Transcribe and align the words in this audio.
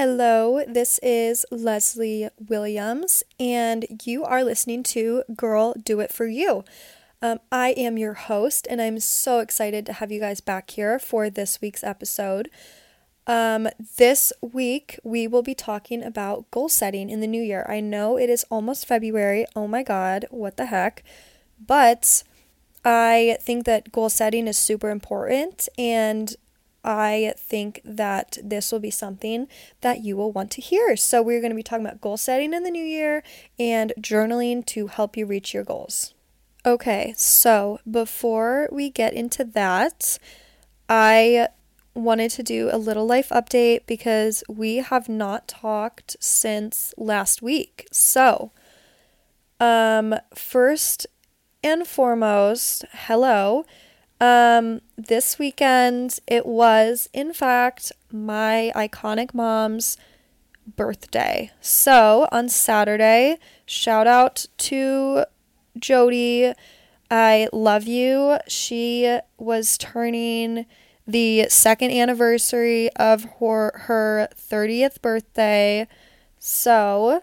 Hello, 0.00 0.62
this 0.64 1.00
is 1.02 1.44
Leslie 1.50 2.28
Williams, 2.48 3.24
and 3.40 3.84
you 4.04 4.22
are 4.22 4.44
listening 4.44 4.84
to 4.84 5.24
Girl 5.36 5.74
Do 5.74 5.98
It 5.98 6.12
For 6.12 6.24
You. 6.24 6.64
Um, 7.20 7.40
I 7.50 7.70
am 7.70 7.98
your 7.98 8.14
host, 8.14 8.68
and 8.70 8.80
I'm 8.80 9.00
so 9.00 9.40
excited 9.40 9.84
to 9.86 9.94
have 9.94 10.12
you 10.12 10.20
guys 10.20 10.40
back 10.40 10.70
here 10.70 11.00
for 11.00 11.28
this 11.28 11.60
week's 11.60 11.82
episode. 11.82 12.48
Um, 13.26 13.66
this 13.96 14.32
week, 14.40 15.00
we 15.02 15.26
will 15.26 15.42
be 15.42 15.56
talking 15.56 16.04
about 16.04 16.48
goal 16.52 16.68
setting 16.68 17.10
in 17.10 17.18
the 17.18 17.26
new 17.26 17.42
year. 17.42 17.66
I 17.68 17.80
know 17.80 18.16
it 18.16 18.30
is 18.30 18.46
almost 18.50 18.86
February. 18.86 19.46
Oh 19.56 19.66
my 19.66 19.82
God, 19.82 20.26
what 20.30 20.58
the 20.58 20.66
heck? 20.66 21.02
But 21.58 22.22
I 22.84 23.36
think 23.40 23.64
that 23.64 23.90
goal 23.90 24.10
setting 24.10 24.46
is 24.46 24.58
super 24.58 24.90
important, 24.90 25.68
and 25.76 26.36
I 26.88 27.34
think 27.36 27.82
that 27.84 28.38
this 28.42 28.72
will 28.72 28.80
be 28.80 28.90
something 28.90 29.46
that 29.82 30.00
you 30.00 30.16
will 30.16 30.32
want 30.32 30.50
to 30.52 30.62
hear. 30.62 30.96
So, 30.96 31.20
we're 31.20 31.40
going 31.40 31.50
to 31.50 31.56
be 31.56 31.62
talking 31.62 31.84
about 31.84 32.00
goal 32.00 32.16
setting 32.16 32.54
in 32.54 32.62
the 32.62 32.70
new 32.70 32.84
year 32.84 33.22
and 33.58 33.92
journaling 34.00 34.64
to 34.66 34.86
help 34.86 35.14
you 35.14 35.26
reach 35.26 35.52
your 35.52 35.64
goals. 35.64 36.14
Okay, 36.64 37.12
so 37.14 37.78
before 37.88 38.70
we 38.72 38.88
get 38.88 39.12
into 39.12 39.44
that, 39.44 40.18
I 40.88 41.48
wanted 41.94 42.30
to 42.32 42.42
do 42.42 42.70
a 42.72 42.78
little 42.78 43.06
life 43.06 43.28
update 43.28 43.86
because 43.86 44.42
we 44.48 44.76
have 44.76 45.10
not 45.10 45.46
talked 45.46 46.16
since 46.20 46.94
last 46.96 47.42
week. 47.42 47.86
So, 47.92 48.50
um, 49.60 50.14
first 50.34 51.06
and 51.62 51.86
foremost, 51.86 52.86
hello. 52.92 53.64
Um, 54.20 54.80
this 54.96 55.38
weekend, 55.38 56.18
it 56.26 56.44
was, 56.44 57.08
in 57.12 57.32
fact, 57.32 57.92
my 58.12 58.72
iconic 58.74 59.32
mom's 59.32 59.96
birthday. 60.76 61.52
So 61.60 62.28
on 62.32 62.48
Saturday, 62.48 63.38
shout 63.64 64.06
out 64.06 64.46
to 64.58 65.24
Jody. 65.78 66.52
I 67.10 67.48
love 67.52 67.84
you. 67.84 68.38
She 68.48 69.18
was 69.38 69.78
turning 69.78 70.66
the 71.06 71.46
second 71.48 71.92
anniversary 71.92 72.90
of 72.96 73.24
her, 73.40 73.72
her 73.86 74.28
30th 74.34 75.00
birthday. 75.00 75.86
So 76.38 77.22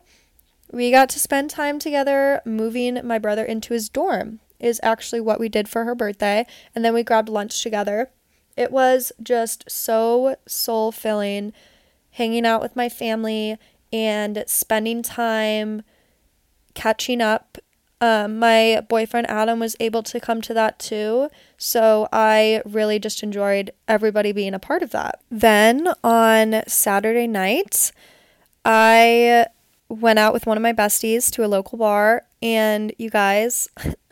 we 0.71 0.91
got 0.91 1.09
to 1.09 1.19
spend 1.19 1.49
time 1.49 1.77
together 1.77 2.41
moving 2.45 2.99
my 3.05 3.19
brother 3.19 3.43
into 3.43 3.73
his 3.73 3.89
dorm 3.89 4.39
is 4.59 4.79
actually 4.83 5.21
what 5.21 5.39
we 5.39 5.49
did 5.49 5.67
for 5.67 5.85
her 5.85 5.95
birthday. 5.95 6.45
And 6.73 6.83
then 6.83 6.93
we 6.93 7.03
grabbed 7.03 7.29
lunch 7.29 7.61
together. 7.61 8.11
It 8.55 8.71
was 8.71 9.11
just 9.21 9.69
so 9.69 10.35
soul 10.47 10.91
filling 10.91 11.53
hanging 12.11 12.45
out 12.45 12.61
with 12.61 12.75
my 12.75 12.87
family 12.87 13.57
and 13.91 14.43
spending 14.47 15.03
time 15.03 15.81
catching 16.73 17.21
up. 17.21 17.57
Um, 18.01 18.39
my 18.39 18.81
boyfriend 18.87 19.29
Adam 19.29 19.59
was 19.59 19.75
able 19.79 20.03
to 20.03 20.19
come 20.19 20.41
to 20.43 20.53
that 20.53 20.79
too. 20.79 21.29
So 21.57 22.07
I 22.11 22.61
really 22.65 22.99
just 22.99 23.23
enjoyed 23.23 23.71
everybody 23.87 24.31
being 24.31 24.53
a 24.53 24.59
part 24.59 24.83
of 24.83 24.91
that. 24.91 25.21
Then 25.29 25.87
on 26.03 26.63
Saturday 26.67 27.27
night, 27.27 27.91
I 28.63 29.47
went 29.89 30.19
out 30.19 30.33
with 30.33 30.45
one 30.45 30.57
of 30.57 30.63
my 30.63 30.73
besties 30.73 31.31
to 31.31 31.45
a 31.45 31.47
local 31.47 31.77
bar. 31.77 32.23
And 32.41 32.93
you 32.97 33.09
guys, 33.09 33.69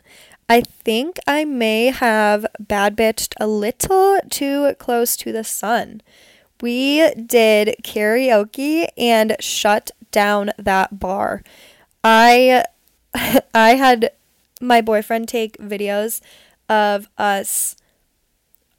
I 0.48 0.60
think 0.60 1.18
I 1.26 1.44
may 1.44 1.86
have 1.86 2.46
bad 2.60 2.96
bitched 2.96 3.34
a 3.40 3.46
little 3.46 4.20
too 4.30 4.74
close 4.78 5.16
to 5.18 5.32
the 5.32 5.44
sun. 5.44 6.02
We 6.60 7.12
did 7.14 7.76
karaoke 7.82 8.88
and 8.96 9.36
shut 9.40 9.90
down 10.10 10.50
that 10.58 10.98
bar. 10.98 11.42
I 12.02 12.64
I 13.54 13.70
had 13.74 14.10
my 14.60 14.80
boyfriend 14.80 15.28
take 15.28 15.56
videos 15.58 16.20
of 16.68 17.08
us 17.18 17.76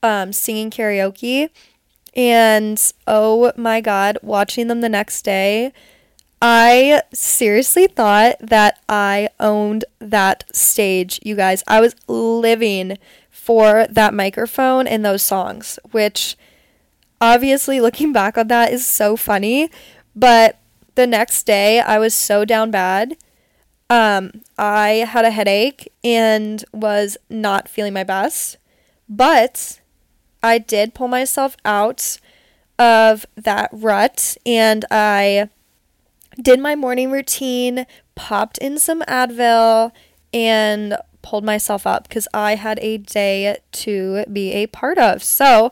um, 0.04 0.34
singing 0.34 0.70
karaoke 0.70 1.50
and 2.16 2.94
oh 3.08 3.52
my 3.58 3.82
god, 3.82 4.18
watching 4.22 4.68
them 4.68 4.82
the 4.82 4.90
next 4.90 5.24
day 5.24 5.74
I 6.48 7.02
seriously 7.12 7.88
thought 7.88 8.36
that 8.40 8.80
I 8.88 9.30
owned 9.40 9.84
that 9.98 10.44
stage, 10.56 11.20
you 11.24 11.36
guys. 11.36 11.64
I 11.68 11.82
was 11.82 11.96
living 12.08 13.00
for 13.32 13.88
that 13.90 14.14
microphone 14.14 14.86
and 14.86 15.04
those 15.04 15.24
songs, 15.24 15.80
which 15.90 16.38
obviously 17.20 17.82
looking 17.82 18.14
back 18.14 18.38
on 18.38 18.48
that 18.50 18.72
is 18.72 18.86
so 18.86 19.16
funny. 19.16 19.72
But 20.16 20.60
the 20.94 21.08
next 21.08 21.48
day, 21.48 21.80
I 21.80 21.98
was 21.98 22.14
so 22.14 22.46
down 22.46 22.70
bad. 22.70 23.18
Um, 23.90 24.44
I 24.56 25.08
had 25.10 25.26
a 25.26 25.32
headache 25.32 25.92
and 26.04 26.64
was 26.72 27.18
not 27.28 27.68
feeling 27.68 27.94
my 27.94 28.04
best. 28.04 28.58
But 29.10 29.80
I 30.44 30.60
did 30.60 30.94
pull 30.94 31.08
myself 31.08 31.58
out 31.66 32.20
of 32.78 33.26
that 33.36 33.72
rut 33.72 34.38
and 34.46 34.86
I 34.92 35.50
did 36.42 36.60
my 36.60 36.76
morning 36.76 37.12
routine, 37.12 37.86
popped 38.16 38.58
in 38.58 38.80
some 38.80 39.02
Advil, 39.04 39.92
and 40.34 40.98
pulled 41.22 41.44
myself 41.44 41.88
up 41.88 42.08
because 42.08 42.28
I 42.34 42.56
had 42.56 42.80
a 42.82 42.98
day 42.98 43.58
to 43.72 44.26
be 44.32 44.52
a 44.54 44.68
part 44.68 44.98
of. 44.98 45.24
So 45.24 45.72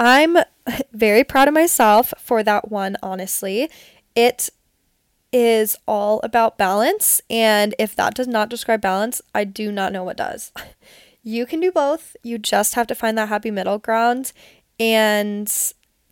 I'm 0.00 0.38
very 0.92 1.24
proud 1.24 1.48
of 1.48 1.54
myself 1.54 2.12
for 2.18 2.42
that 2.42 2.70
one, 2.70 2.96
honestly. 3.02 3.70
It 4.14 4.50
is 5.32 5.76
all 5.86 6.20
about 6.22 6.58
balance. 6.58 7.20
And 7.28 7.74
if 7.78 7.94
that 7.96 8.14
does 8.14 8.26
not 8.26 8.48
describe 8.48 8.80
balance, 8.80 9.20
I 9.34 9.44
do 9.44 9.70
not 9.70 9.92
know 9.92 10.04
what 10.04 10.16
does. 10.16 10.52
You 11.24 11.44
can 11.44 11.60
do 11.60 11.70
both. 11.70 12.16
You 12.22 12.38
just 12.38 12.74
have 12.74 12.86
to 12.86 12.94
find 12.94 13.18
that 13.18 13.28
happy 13.28 13.50
middle 13.50 13.76
ground. 13.76 14.32
And 14.80 15.52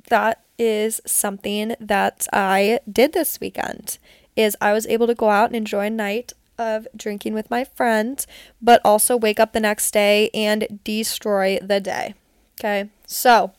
that 0.08 0.44
is 0.58 1.00
something 1.06 1.74
that 1.80 2.26
I 2.32 2.80
did 2.90 3.12
this 3.12 3.40
weekend 3.40 3.98
is 4.36 4.56
I 4.60 4.72
was 4.72 4.86
able 4.86 5.06
to 5.06 5.14
go 5.14 5.30
out 5.30 5.48
and 5.48 5.56
enjoy 5.56 5.86
a 5.86 5.90
night 5.90 6.32
of 6.58 6.86
drinking 6.96 7.34
with 7.34 7.50
my 7.50 7.64
friends, 7.64 8.26
but 8.60 8.80
also 8.84 9.16
wake 9.16 9.40
up 9.40 9.52
the 9.52 9.60
next 9.60 9.90
day 9.92 10.30
and 10.32 10.80
destroy 10.84 11.58
the 11.60 11.80
day. 11.80 12.14
Okay? 12.58 12.90
So, 13.06 13.52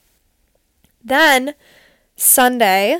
then 1.03 1.53
Sunday, 2.16 3.00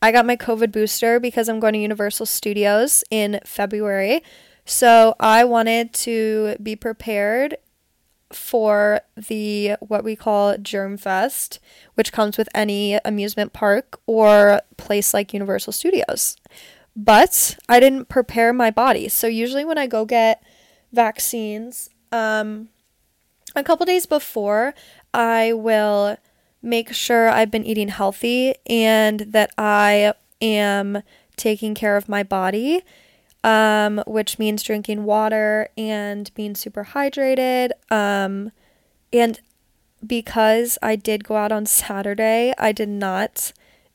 I 0.00 0.12
got 0.12 0.26
my 0.26 0.36
COVID 0.36 0.72
booster 0.72 1.20
because 1.20 1.48
I'm 1.48 1.60
going 1.60 1.74
to 1.74 1.78
Universal 1.78 2.26
Studios 2.26 3.04
in 3.10 3.40
February. 3.44 4.22
So, 4.64 5.14
I 5.18 5.44
wanted 5.44 5.92
to 5.94 6.56
be 6.62 6.76
prepared 6.76 7.56
for 8.34 9.00
the 9.16 9.76
what 9.80 10.04
we 10.04 10.16
call 10.16 10.56
Germ 10.58 10.96
Fest, 10.96 11.60
which 11.94 12.12
comes 12.12 12.36
with 12.36 12.48
any 12.54 12.98
amusement 13.04 13.52
park 13.52 14.00
or 14.06 14.60
place 14.76 15.12
like 15.14 15.32
Universal 15.32 15.72
Studios. 15.72 16.36
But 16.94 17.56
I 17.68 17.80
didn't 17.80 18.08
prepare 18.08 18.52
my 18.52 18.70
body. 18.70 19.08
So 19.08 19.26
usually 19.26 19.64
when 19.64 19.78
I 19.78 19.86
go 19.86 20.04
get 20.04 20.42
vaccines, 20.92 21.88
um, 22.10 22.68
a 23.56 23.62
couple 23.64 23.86
days 23.86 24.06
before, 24.06 24.74
I 25.14 25.52
will 25.52 26.16
make 26.62 26.92
sure 26.92 27.28
I've 27.28 27.50
been 27.50 27.64
eating 27.64 27.88
healthy 27.88 28.54
and 28.66 29.20
that 29.20 29.52
I 29.58 30.14
am 30.40 31.02
taking 31.36 31.74
care 31.74 31.96
of 31.96 32.08
my 32.08 32.22
body 32.22 32.82
um, 33.44 34.02
which 34.06 34.38
means 34.38 34.62
drinking 34.62 35.04
water 35.04 35.68
and 35.76 36.32
being 36.34 36.54
super 36.54 36.84
hydrated. 36.84 37.70
Um, 37.90 38.52
and 39.12 39.40
because 40.06 40.78
I 40.82 40.96
did 40.96 41.24
go 41.24 41.36
out 41.36 41.52
on 41.52 41.66
Saturday, 41.66 42.52
I 42.58 42.72
did 42.72 42.88
not 42.88 43.52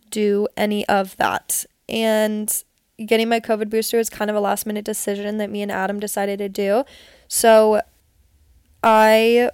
do 0.10 0.48
any 0.56 0.88
of 0.88 1.18
that. 1.18 1.66
And 1.90 2.64
getting 3.06 3.30
my 3.30 3.40
COVID 3.40 3.70
booster 3.70 3.98
was 3.98 4.10
kind 4.10 4.30
of 4.30 4.36
a 4.36 4.40
last 4.40 4.66
minute 4.66 4.86
decision 4.86 5.38
that 5.38 5.50
me 5.50 5.62
and 5.62 5.72
Adam 5.72 6.00
decided 6.00 6.40
to 6.40 6.50
do. 6.50 6.84
So 7.28 7.82
I 8.84 9.52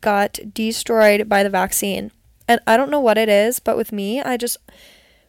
got 0.00 0.38
destroyed 0.52 1.28
by 1.28 1.42
the 1.42 1.50
vaccine. 1.50 2.12
And 2.46 2.60
I 2.66 2.76
don't 2.76 2.90
know 2.90 3.00
what 3.00 3.18
it 3.18 3.28
is, 3.28 3.60
but 3.60 3.76
with 3.76 3.92
me, 3.92 4.22
I 4.22 4.36
just, 4.36 4.56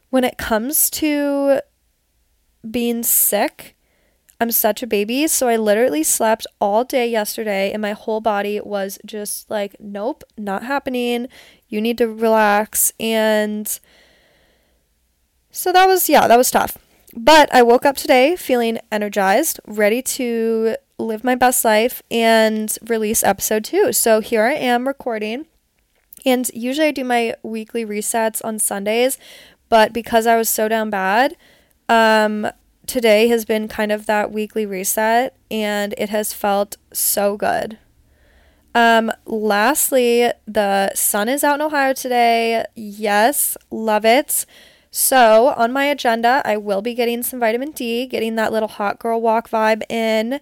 when 0.09 0.23
it 0.23 0.38
comes 0.38 0.89
to 0.91 1.59
being 2.69 3.03
sick, 3.03 3.75
I'm 4.41 4.51
such 4.51 4.81
a 4.81 4.88
baby. 4.88 5.27
So 5.27 5.50
I 5.50 5.57
literally 5.57 6.03
slept 6.03 6.47
all 6.62 6.86
day 6.86 7.07
yesterday 7.07 7.71
and 7.74 7.81
my 7.81 7.91
whole 7.91 8.21
body 8.21 8.62
was 8.62 8.97
just 9.06 9.50
like, 9.50 9.75
nope, 9.80 10.24
not 10.38 10.63
happening. 10.63 11.27
You 11.68 11.81
need 11.81 11.97
to 11.97 12.07
relax. 12.07 12.94
And 13.00 13.80
so 15.51 15.74
that 15.74 15.88
was, 15.88 16.07
yeah, 16.09 16.27
that 16.27 16.38
was 16.38 16.51
tough. 16.51 16.77
But 17.13 17.53
I 17.53 17.63
woke 17.63 17.86
up 17.86 17.97
today 17.97 18.36
feeling 18.36 18.80
energized, 18.91 19.59
ready 19.68 20.01
to 20.03 20.75
live 20.97 21.24
my 21.24 21.35
best 21.35 21.65
life 21.65 22.01
and 22.09 22.77
release 22.88 23.24
episode 23.24 23.65
two. 23.65 23.92
So 23.92 24.21
here 24.21 24.44
I 24.44 24.53
am 24.53 24.88
recording. 24.88 25.47
And 26.25 26.50
usually 26.53 26.88
I 26.88 26.92
do 26.92 27.03
my 27.03 27.35
weekly 27.44 27.85
resets 27.85 28.44
on 28.44 28.59
Sundays, 28.59 29.18
But 29.69 29.94
because 29.94 30.25
I 30.27 30.35
was 30.35 30.50
so 30.50 30.68
down 30.68 30.89
bad, 30.89 31.35
um, 31.88 32.47
today 32.89 33.27
has 33.27 33.45
been 33.45 33.68
kind 33.68 33.91
of 33.91 34.07
that 34.07 34.31
weekly 34.31 34.65
reset 34.65 35.36
and 35.51 35.94
it 35.95 36.09
has 36.09 36.33
felt 36.33 36.75
so 36.91 37.38
good. 37.38 37.77
Um, 38.74 39.12
lastly, 39.25 40.31
the 40.47 40.94
sun 40.95 41.30
is 41.30 41.44
out 41.44 41.56
in 41.56 41.62
Ohio 41.62 41.94
today. 41.94 42.65
Yes, 42.75 43.57
love 43.69 44.06
it. 44.06 44.45
So, 44.89 45.50
on 45.50 45.71
my 45.71 45.86
agenda, 45.86 46.41
I 46.45 46.57
will 46.57 46.81
be 46.81 46.95
getting 46.95 47.21
some 47.21 47.39
vitamin 47.39 47.71
D, 47.71 48.07
getting 48.07 48.33
that 48.36 48.51
little 48.51 48.68
hot 48.68 48.97
girl 48.97 49.21
walk 49.21 49.50
vibe 49.50 49.83
in, 49.88 50.39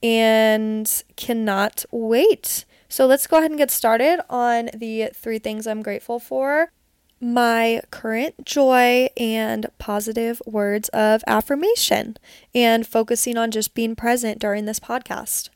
and 0.00 1.02
cannot 1.16 1.84
wait. 1.90 2.64
So, 2.88 3.06
let's 3.06 3.26
go 3.26 3.38
ahead 3.38 3.50
and 3.50 3.58
get 3.58 3.72
started 3.72 4.20
on 4.30 4.70
the 4.72 5.10
three 5.14 5.40
things 5.40 5.66
I'm 5.66 5.82
grateful 5.82 6.20
for 6.20 6.70
my 7.20 7.82
current 7.90 8.44
joy 8.44 9.08
and 9.16 9.66
positive 9.78 10.40
words 10.46 10.88
of 10.90 11.22
affirmation, 11.26 12.16
and 12.54 12.86
focusing 12.86 13.36
on 13.36 13.50
just 13.50 13.74
being 13.74 13.96
present 13.96 14.38
during 14.38 14.64
this 14.64 14.80
podcast. 14.80 15.50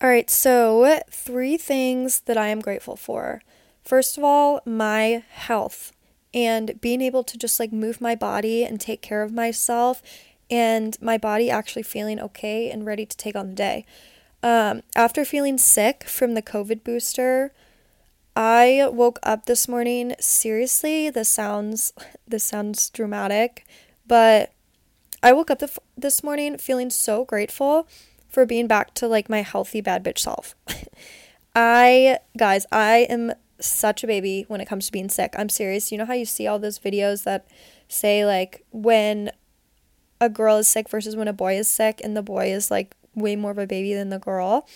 All 0.00 0.08
right, 0.08 0.30
so 0.30 1.00
three 1.10 1.56
things 1.56 2.20
that 2.20 2.36
I 2.36 2.48
am 2.48 2.60
grateful 2.60 2.94
for. 2.94 3.42
First 3.82 4.16
of 4.16 4.22
all, 4.22 4.60
my 4.64 5.24
health 5.30 5.92
and 6.32 6.80
being 6.80 7.00
able 7.00 7.24
to 7.24 7.36
just 7.38 7.58
like 7.58 7.72
move 7.72 8.00
my 8.00 8.14
body 8.14 8.64
and 8.64 8.80
take 8.80 9.02
care 9.02 9.22
of 9.22 9.32
myself 9.32 10.02
and 10.50 10.96
my 11.00 11.18
body 11.18 11.50
actually 11.50 11.82
feeling 11.82 12.20
okay 12.20 12.70
and 12.70 12.86
ready 12.86 13.06
to 13.06 13.16
take 13.16 13.34
on 13.34 13.48
the 13.48 13.54
day. 13.54 13.84
Um, 14.42 14.82
after 14.94 15.24
feeling 15.24 15.58
sick 15.58 16.04
from 16.04 16.34
the 16.34 16.42
COVID 16.42 16.84
booster, 16.84 17.52
I 18.36 18.88
woke 18.92 19.18
up 19.22 19.46
this 19.46 19.66
morning. 19.66 20.14
Seriously, 20.20 21.10
this 21.10 21.28
sounds 21.28 21.92
this 22.28 22.44
sounds 22.44 22.90
dramatic, 22.90 23.66
but 24.06 24.52
I 25.22 25.32
woke 25.32 25.50
up 25.50 25.58
the, 25.58 25.76
this 25.96 26.22
morning 26.22 26.58
feeling 26.58 26.90
so 26.90 27.24
grateful 27.24 27.88
for 28.28 28.46
being 28.46 28.66
back 28.66 28.94
to 28.94 29.08
like 29.08 29.28
my 29.28 29.42
healthy 29.42 29.80
bad 29.80 30.04
bitch 30.04 30.18
self. 30.18 30.54
I 31.56 32.18
guys, 32.36 32.66
I 32.70 33.06
am 33.10 33.32
such 33.60 34.04
a 34.04 34.06
baby 34.06 34.44
when 34.46 34.60
it 34.60 34.68
comes 34.68 34.86
to 34.86 34.92
being 34.92 35.08
sick. 35.08 35.34
I'm 35.36 35.48
serious. 35.48 35.90
You 35.90 35.98
know 35.98 36.04
how 36.04 36.14
you 36.14 36.24
see 36.24 36.46
all 36.46 36.60
those 36.60 36.78
videos 36.78 37.24
that 37.24 37.48
say 37.88 38.24
like 38.24 38.64
when 38.70 39.32
a 40.20 40.28
girl 40.28 40.58
is 40.58 40.68
sick 40.68 40.88
versus 40.88 41.16
when 41.16 41.26
a 41.26 41.32
boy 41.32 41.58
is 41.58 41.68
sick 41.68 42.00
and 42.04 42.16
the 42.16 42.22
boy 42.22 42.52
is 42.52 42.70
like 42.70 42.94
way 43.18 43.36
more 43.36 43.50
of 43.50 43.58
a 43.58 43.66
baby 43.66 43.94
than 43.94 44.10
the 44.10 44.18
girl. 44.18 44.68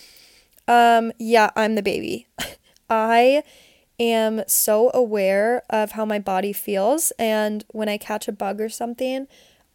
Um 0.68 1.12
yeah, 1.18 1.50
I'm 1.56 1.74
the 1.74 1.82
baby. 1.82 2.26
I 2.90 3.42
am 3.98 4.42
so 4.46 4.90
aware 4.92 5.62
of 5.70 5.92
how 5.92 6.04
my 6.04 6.18
body 6.18 6.52
feels 6.52 7.12
and 7.18 7.64
when 7.68 7.88
I 7.88 7.98
catch 7.98 8.28
a 8.28 8.32
bug 8.32 8.60
or 8.60 8.68
something, 8.68 9.26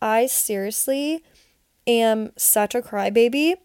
I 0.02 0.28
seriously 0.28 1.24
am 1.88 2.32
such 2.36 2.76
a 2.76 2.82
crybaby 2.82 3.56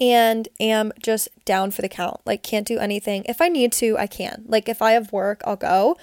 and 0.00 0.48
am 0.58 0.92
just 1.00 1.28
down 1.44 1.70
for 1.70 1.82
the 1.82 1.88
count. 1.88 2.20
Like, 2.24 2.42
can't 2.42 2.66
do 2.66 2.78
anything. 2.78 3.24
If 3.28 3.40
I 3.42 3.48
need 3.48 3.70
to, 3.72 3.98
I 3.98 4.06
can. 4.06 4.44
Like, 4.46 4.68
if 4.68 4.80
I 4.80 4.92
have 4.92 5.12
work, 5.12 5.42
I'll 5.44 5.56
go. 5.56 5.96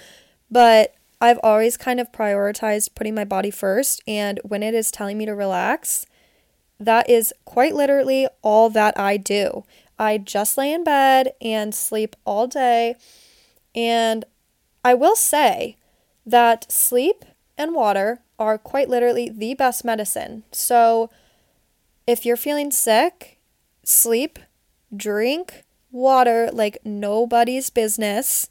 But 0.50 0.94
I've 1.20 1.40
always 1.42 1.76
kind 1.76 1.98
of 1.98 2.12
prioritized 2.12 2.94
putting 2.94 3.16
my 3.16 3.24
body 3.24 3.50
first. 3.50 4.00
And 4.06 4.38
when 4.44 4.62
it 4.62 4.72
is 4.72 4.92
telling 4.92 5.18
me 5.18 5.26
to 5.26 5.34
relax, 5.34 6.06
that 6.80 7.08
is 7.08 7.32
quite 7.44 7.74
literally 7.74 8.28
all 8.42 8.70
that 8.70 8.98
I 8.98 9.16
do. 9.16 9.64
I 9.98 10.18
just 10.18 10.56
lay 10.56 10.72
in 10.72 10.84
bed 10.84 11.32
and 11.40 11.74
sleep 11.74 12.14
all 12.24 12.46
day. 12.46 12.96
And 13.74 14.24
I 14.84 14.94
will 14.94 15.16
say 15.16 15.76
that 16.24 16.70
sleep 16.70 17.24
and 17.56 17.74
water 17.74 18.20
are 18.38 18.58
quite 18.58 18.88
literally 18.88 19.28
the 19.28 19.54
best 19.54 19.84
medicine. 19.84 20.44
So 20.52 21.10
if 22.06 22.24
you're 22.24 22.36
feeling 22.36 22.70
sick, 22.70 23.38
sleep, 23.82 24.38
drink 24.94 25.64
water 25.90 26.50
like 26.52 26.78
nobody's 26.84 27.70
business, 27.70 28.48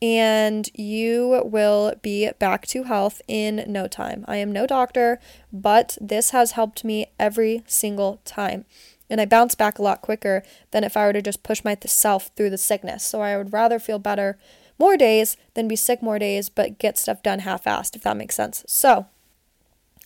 and 0.00 0.68
you 0.74 1.42
will 1.44 1.94
be 2.02 2.30
back 2.38 2.66
to 2.68 2.84
health 2.84 3.20
in 3.26 3.64
no 3.66 3.88
time. 3.88 4.24
I 4.28 4.36
am 4.36 4.52
no 4.52 4.66
doctor, 4.66 5.18
but 5.52 5.98
this 6.00 6.30
has 6.30 6.52
helped 6.52 6.84
me 6.84 7.06
every 7.18 7.62
single 7.66 8.20
time. 8.24 8.64
And 9.10 9.20
I 9.20 9.26
bounce 9.26 9.54
back 9.54 9.78
a 9.78 9.82
lot 9.82 10.02
quicker 10.02 10.42
than 10.70 10.84
if 10.84 10.96
I 10.96 11.06
were 11.06 11.14
to 11.14 11.22
just 11.22 11.42
push 11.42 11.64
myself 11.64 12.30
through 12.36 12.50
the 12.50 12.58
sickness. 12.58 13.02
So 13.04 13.22
I 13.22 13.36
would 13.36 13.52
rather 13.52 13.78
feel 13.78 13.98
better 13.98 14.38
more 14.78 14.96
days 14.96 15.36
than 15.54 15.66
be 15.66 15.76
sick 15.76 16.02
more 16.02 16.18
days, 16.18 16.48
but 16.48 16.78
get 16.78 16.96
stuff 16.96 17.22
done 17.22 17.40
half 17.40 17.64
assed, 17.64 17.96
if 17.96 18.02
that 18.02 18.16
makes 18.16 18.36
sense. 18.36 18.64
So 18.68 19.06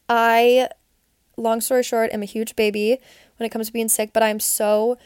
I, 0.08 0.68
long 1.36 1.60
story 1.60 1.82
short, 1.82 2.12
am 2.12 2.22
a 2.22 2.26
huge 2.26 2.56
baby 2.56 2.98
when 3.36 3.46
it 3.46 3.50
comes 3.50 3.66
to 3.66 3.72
being 3.72 3.88
sick, 3.88 4.12
but 4.12 4.22
I'm 4.22 4.40
so 4.40 4.96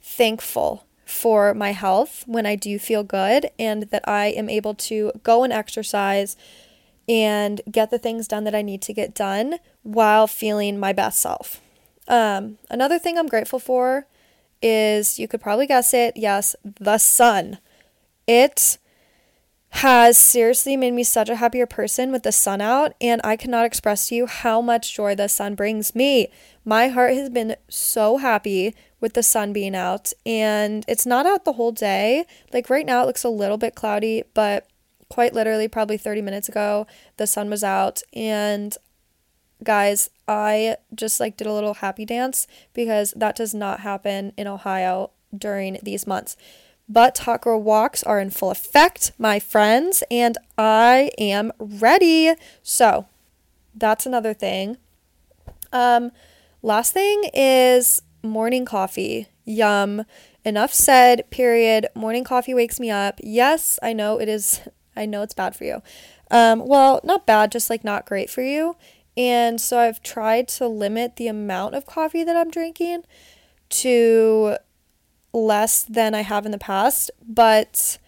thankful 0.00 0.84
for 1.08 1.54
my 1.54 1.72
health 1.72 2.22
when 2.26 2.44
I 2.44 2.54
do 2.54 2.78
feel 2.78 3.02
good 3.02 3.50
and 3.58 3.84
that 3.84 4.06
I 4.06 4.26
am 4.26 4.50
able 4.50 4.74
to 4.74 5.10
go 5.22 5.42
and 5.42 5.52
exercise 5.52 6.36
and 7.08 7.62
get 7.70 7.90
the 7.90 7.98
things 7.98 8.28
done 8.28 8.44
that 8.44 8.54
I 8.54 8.60
need 8.60 8.82
to 8.82 8.92
get 8.92 9.14
done 9.14 9.56
while 9.82 10.26
feeling 10.26 10.78
my 10.78 10.92
best 10.92 11.20
self. 11.20 11.62
Um, 12.08 12.58
another 12.68 12.98
thing 12.98 13.18
I'm 13.18 13.26
grateful 13.26 13.58
for 13.58 14.06
is 14.60 15.18
you 15.18 15.26
could 15.26 15.40
probably 15.40 15.66
guess 15.66 15.94
it 15.94 16.16
yes, 16.16 16.54
the 16.62 16.98
sun. 16.98 17.58
It 18.26 18.76
has 19.70 20.18
seriously 20.18 20.76
made 20.76 20.92
me 20.92 21.04
such 21.04 21.30
a 21.30 21.36
happier 21.36 21.66
person 21.66 22.12
with 22.12 22.22
the 22.22 22.32
sun 22.32 22.60
out, 22.60 22.94
and 23.00 23.20
I 23.24 23.36
cannot 23.36 23.64
express 23.64 24.08
to 24.08 24.14
you 24.14 24.26
how 24.26 24.60
much 24.60 24.94
joy 24.94 25.14
the 25.14 25.28
sun 25.28 25.54
brings 25.54 25.94
me. 25.94 26.28
My 26.64 26.88
heart 26.88 27.14
has 27.14 27.30
been 27.30 27.56
so 27.68 28.18
happy 28.18 28.74
with 29.00 29.14
the 29.14 29.22
sun 29.22 29.52
being 29.52 29.74
out, 29.74 30.12
and 30.26 30.84
it's 30.88 31.06
not 31.06 31.26
out 31.26 31.44
the 31.44 31.54
whole 31.54 31.72
day. 31.72 32.24
Like 32.52 32.70
right 32.70 32.86
now, 32.86 33.02
it 33.02 33.06
looks 33.06 33.24
a 33.24 33.28
little 33.28 33.58
bit 33.58 33.74
cloudy, 33.74 34.24
but 34.34 34.66
quite 35.08 35.34
literally, 35.34 35.68
probably 35.68 35.96
30 35.96 36.22
minutes 36.22 36.48
ago, 36.48 36.86
the 37.16 37.26
sun 37.26 37.50
was 37.50 37.64
out, 37.64 38.02
and 38.12 38.76
guys, 39.62 40.10
I 40.26 40.76
just 40.94 41.20
like 41.20 41.36
did 41.36 41.46
a 41.46 41.52
little 41.52 41.74
happy 41.74 42.04
dance 42.04 42.46
because 42.74 43.12
that 43.16 43.36
does 43.36 43.54
not 43.54 43.80
happen 43.80 44.32
in 44.36 44.46
Ohio 44.46 45.10
during 45.36 45.78
these 45.82 46.06
months. 46.06 46.36
But 46.88 47.18
hot 47.18 47.42
girl 47.42 47.60
walks 47.60 48.02
are 48.02 48.18
in 48.18 48.30
full 48.30 48.50
effect, 48.50 49.12
my 49.18 49.38
friends, 49.38 50.02
and 50.10 50.38
I 50.56 51.10
am 51.18 51.52
ready. 51.58 52.32
So 52.62 53.06
that's 53.74 54.06
another 54.06 54.32
thing. 54.32 54.78
Um, 55.70 56.12
last 56.62 56.94
thing 56.94 57.24
is 57.34 58.00
morning 58.22 58.64
coffee. 58.64 59.28
Yum. 59.44 60.04
Enough 60.44 60.72
said, 60.72 61.28
period. 61.30 61.88
Morning 61.94 62.24
coffee 62.24 62.54
wakes 62.54 62.78
me 62.80 62.90
up. 62.90 63.20
Yes, 63.22 63.78
I 63.82 63.92
know 63.92 64.20
it 64.20 64.28
is, 64.28 64.60
I 64.96 65.06
know 65.06 65.22
it's 65.22 65.34
bad 65.34 65.54
for 65.56 65.64
you. 65.64 65.82
Um, 66.30 66.66
well, 66.66 67.00
not 67.04 67.26
bad, 67.26 67.52
just 67.52 67.70
like 67.70 67.84
not 67.84 68.06
great 68.06 68.30
for 68.30 68.42
you. 68.42 68.76
And 69.16 69.60
so 69.60 69.78
I've 69.78 70.02
tried 70.02 70.46
to 70.48 70.68
limit 70.68 71.16
the 71.16 71.28
amount 71.28 71.74
of 71.74 71.86
coffee 71.86 72.22
that 72.24 72.36
I'm 72.36 72.50
drinking 72.50 73.02
to 73.70 74.56
less 75.32 75.82
than 75.82 76.14
I 76.14 76.22
have 76.22 76.46
in 76.46 76.52
the 76.52 76.58
past, 76.58 77.10
but 77.26 77.98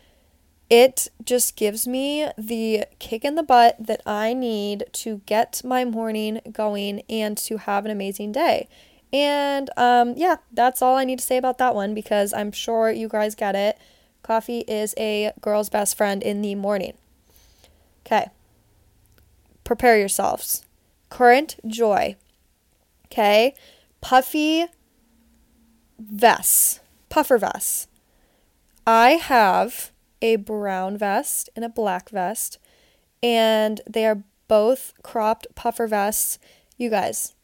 it 0.70 1.08
just 1.24 1.56
gives 1.56 1.88
me 1.88 2.28
the 2.38 2.84
kick 3.00 3.24
in 3.24 3.34
the 3.34 3.42
butt 3.42 3.76
that 3.80 4.02
I 4.06 4.34
need 4.34 4.84
to 4.92 5.20
get 5.26 5.62
my 5.64 5.84
morning 5.84 6.40
going 6.52 7.02
and 7.10 7.36
to 7.38 7.56
have 7.56 7.84
an 7.84 7.90
amazing 7.90 8.30
day. 8.30 8.68
And 9.12 9.70
um, 9.76 10.14
yeah, 10.16 10.36
that's 10.52 10.82
all 10.82 10.96
I 10.96 11.04
need 11.04 11.18
to 11.18 11.24
say 11.24 11.36
about 11.36 11.58
that 11.58 11.74
one 11.74 11.94
because 11.94 12.32
I'm 12.32 12.52
sure 12.52 12.90
you 12.90 13.08
guys 13.08 13.34
get 13.34 13.54
it. 13.54 13.78
Coffee 14.22 14.60
is 14.60 14.94
a 14.96 15.32
girl's 15.40 15.68
best 15.68 15.96
friend 15.96 16.22
in 16.22 16.42
the 16.42 16.54
morning. 16.54 16.94
Okay. 18.06 18.28
Prepare 19.64 19.98
yourselves. 19.98 20.64
Current 21.08 21.56
joy. 21.66 22.16
Okay. 23.06 23.54
Puffy 24.00 24.66
vests 25.98 26.80
puffer 27.10 27.36
vests. 27.36 27.88
I 28.86 29.10
have 29.10 29.90
a 30.22 30.36
brown 30.36 30.96
vest 30.96 31.50
and 31.54 31.64
a 31.64 31.68
black 31.68 32.08
vest, 32.08 32.58
and 33.22 33.82
they 33.86 34.06
are 34.06 34.22
both 34.48 34.94
cropped 35.02 35.46
puffer 35.54 35.86
vests. 35.86 36.38
You 36.78 36.88
guys, 36.88 37.34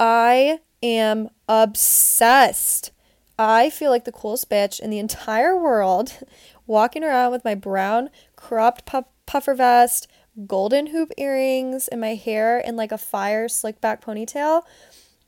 I 0.00 0.58
am 0.82 1.30
obsessed. 1.48 2.92
I 3.38 3.70
feel 3.70 3.90
like 3.90 4.04
the 4.04 4.12
coolest 4.12 4.48
bitch 4.48 4.80
in 4.80 4.90
the 4.90 4.98
entire 4.98 5.56
world 5.56 6.18
walking 6.66 7.04
around 7.04 7.32
with 7.32 7.44
my 7.44 7.54
brown 7.54 8.10
cropped 8.34 8.90
puffer 9.26 9.54
vest, 9.54 10.08
golden 10.46 10.88
hoop 10.88 11.12
earrings, 11.16 11.88
and 11.88 12.00
my 12.00 12.14
hair 12.14 12.58
in 12.58 12.76
like 12.76 12.92
a 12.92 12.98
fire 12.98 13.48
slick 13.48 13.80
back 13.80 14.04
ponytail 14.04 14.62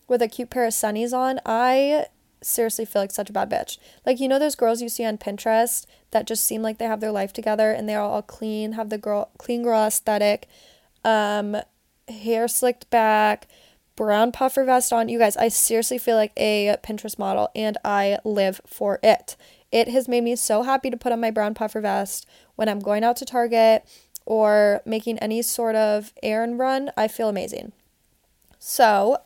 with 0.06 0.22
a 0.22 0.28
cute 0.28 0.50
pair 0.50 0.64
of 0.64 0.72
sunnies 0.72 1.12
on. 1.12 1.38
I 1.44 2.06
seriously 2.42 2.84
feel 2.84 3.02
like 3.02 3.12
such 3.12 3.30
a 3.30 3.32
bad 3.32 3.50
bitch. 3.50 3.78
Like, 4.06 4.20
you 4.20 4.28
know, 4.28 4.38
those 4.38 4.54
girls 4.54 4.80
you 4.80 4.88
see 4.88 5.04
on 5.04 5.18
Pinterest 5.18 5.86
that 6.10 6.26
just 6.26 6.44
seem 6.44 6.62
like 6.62 6.78
they 6.78 6.86
have 6.86 7.00
their 7.00 7.12
life 7.12 7.32
together 7.32 7.72
and 7.72 7.88
they're 7.88 8.00
all 8.00 8.22
clean, 8.22 8.72
have 8.72 8.90
the 8.90 8.98
girl, 8.98 9.30
clean 9.38 9.62
girl 9.62 9.86
aesthetic, 9.86 10.48
um, 11.04 11.56
hair 12.08 12.48
slicked 12.48 12.88
back, 12.90 13.46
brown 13.98 14.30
puffer 14.30 14.62
vest 14.62 14.92
on. 14.92 15.08
You 15.08 15.18
guys, 15.18 15.36
I 15.36 15.48
seriously 15.48 15.98
feel 15.98 16.14
like 16.14 16.32
a 16.36 16.76
Pinterest 16.84 17.18
model 17.18 17.50
and 17.56 17.76
I 17.84 18.18
live 18.24 18.60
for 18.64 19.00
it. 19.02 19.36
It 19.72 19.88
has 19.88 20.06
made 20.06 20.22
me 20.22 20.36
so 20.36 20.62
happy 20.62 20.88
to 20.88 20.96
put 20.96 21.10
on 21.10 21.20
my 21.20 21.32
brown 21.32 21.52
puffer 21.52 21.80
vest 21.80 22.24
when 22.54 22.68
I'm 22.68 22.78
going 22.78 23.02
out 23.02 23.16
to 23.16 23.24
Target 23.24 23.84
or 24.24 24.82
making 24.86 25.18
any 25.18 25.42
sort 25.42 25.74
of 25.74 26.12
errand 26.22 26.60
run. 26.60 26.92
I 26.96 27.08
feel 27.08 27.28
amazing. 27.28 27.72
So, 28.60 29.18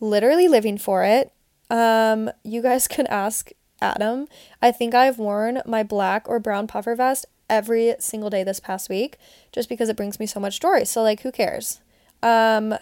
literally 0.00 0.48
living 0.48 0.76
for 0.76 1.02
it. 1.02 1.32
Um, 1.70 2.30
you 2.44 2.60
guys 2.60 2.86
can 2.94 3.06
ask 3.06 3.52
Adam. 3.80 4.28
I 4.60 4.70
think 4.70 4.94
I've 4.94 5.18
worn 5.18 5.62
my 5.64 5.82
black 5.82 6.28
or 6.28 6.38
brown 6.38 6.66
puffer 6.66 6.94
vest 6.94 7.24
every 7.48 7.94
single 8.00 8.28
day 8.28 8.44
this 8.44 8.60
past 8.60 8.90
week 8.90 9.16
just 9.50 9.70
because 9.70 9.88
it 9.88 9.96
brings 9.96 10.20
me 10.20 10.26
so 10.26 10.40
much 10.40 10.60
joy. 10.60 10.84
So 10.84 11.02
like 11.02 11.22
who 11.22 11.32
cares? 11.32 11.80
Um 12.22 12.74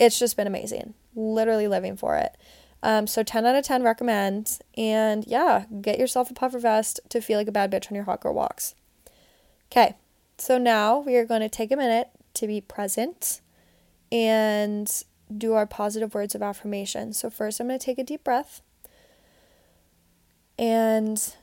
it's 0.00 0.18
just 0.18 0.36
been 0.36 0.48
amazing. 0.48 0.94
Literally 1.14 1.68
living 1.68 1.96
for 1.96 2.16
it. 2.16 2.36
Um, 2.82 3.06
so 3.06 3.22
10 3.22 3.44
out 3.44 3.54
of 3.54 3.64
10 3.64 3.82
recommend. 3.82 4.58
And 4.76 5.24
yeah, 5.26 5.66
get 5.80 5.98
yourself 5.98 6.30
a 6.30 6.34
puffer 6.34 6.58
vest 6.58 6.98
to 7.10 7.20
feel 7.20 7.38
like 7.38 7.46
a 7.46 7.52
bad 7.52 7.70
bitch 7.70 7.92
on 7.92 7.94
your 7.94 8.16
girl 8.16 8.34
walks. 8.34 8.74
Okay, 9.70 9.94
so 10.38 10.58
now 10.58 10.98
we 10.98 11.14
are 11.16 11.26
going 11.26 11.42
to 11.42 11.48
take 11.48 11.70
a 11.70 11.76
minute 11.76 12.08
to 12.34 12.46
be 12.46 12.60
present 12.60 13.40
and 14.10 15.04
do 15.36 15.52
our 15.52 15.66
positive 15.66 16.14
words 16.14 16.34
of 16.34 16.42
affirmation. 16.42 17.12
So, 17.12 17.30
first, 17.30 17.60
I'm 17.60 17.68
going 17.68 17.78
to 17.78 17.84
take 17.84 17.98
a 17.98 18.04
deep 18.04 18.24
breath 18.24 18.62
and 20.58 21.34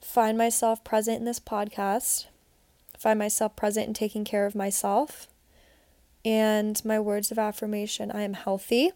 find 0.00 0.36
myself 0.36 0.82
present 0.82 1.18
in 1.18 1.24
this 1.24 1.38
podcast, 1.38 2.26
find 2.98 3.18
myself 3.18 3.54
present 3.54 3.86
in 3.86 3.94
taking 3.94 4.24
care 4.24 4.44
of 4.44 4.56
myself. 4.56 5.28
And 6.24 6.82
my 6.84 7.00
words 7.00 7.30
of 7.30 7.38
affirmation 7.38 8.10
I 8.10 8.22
am 8.22 8.34
healthy, 8.34 8.92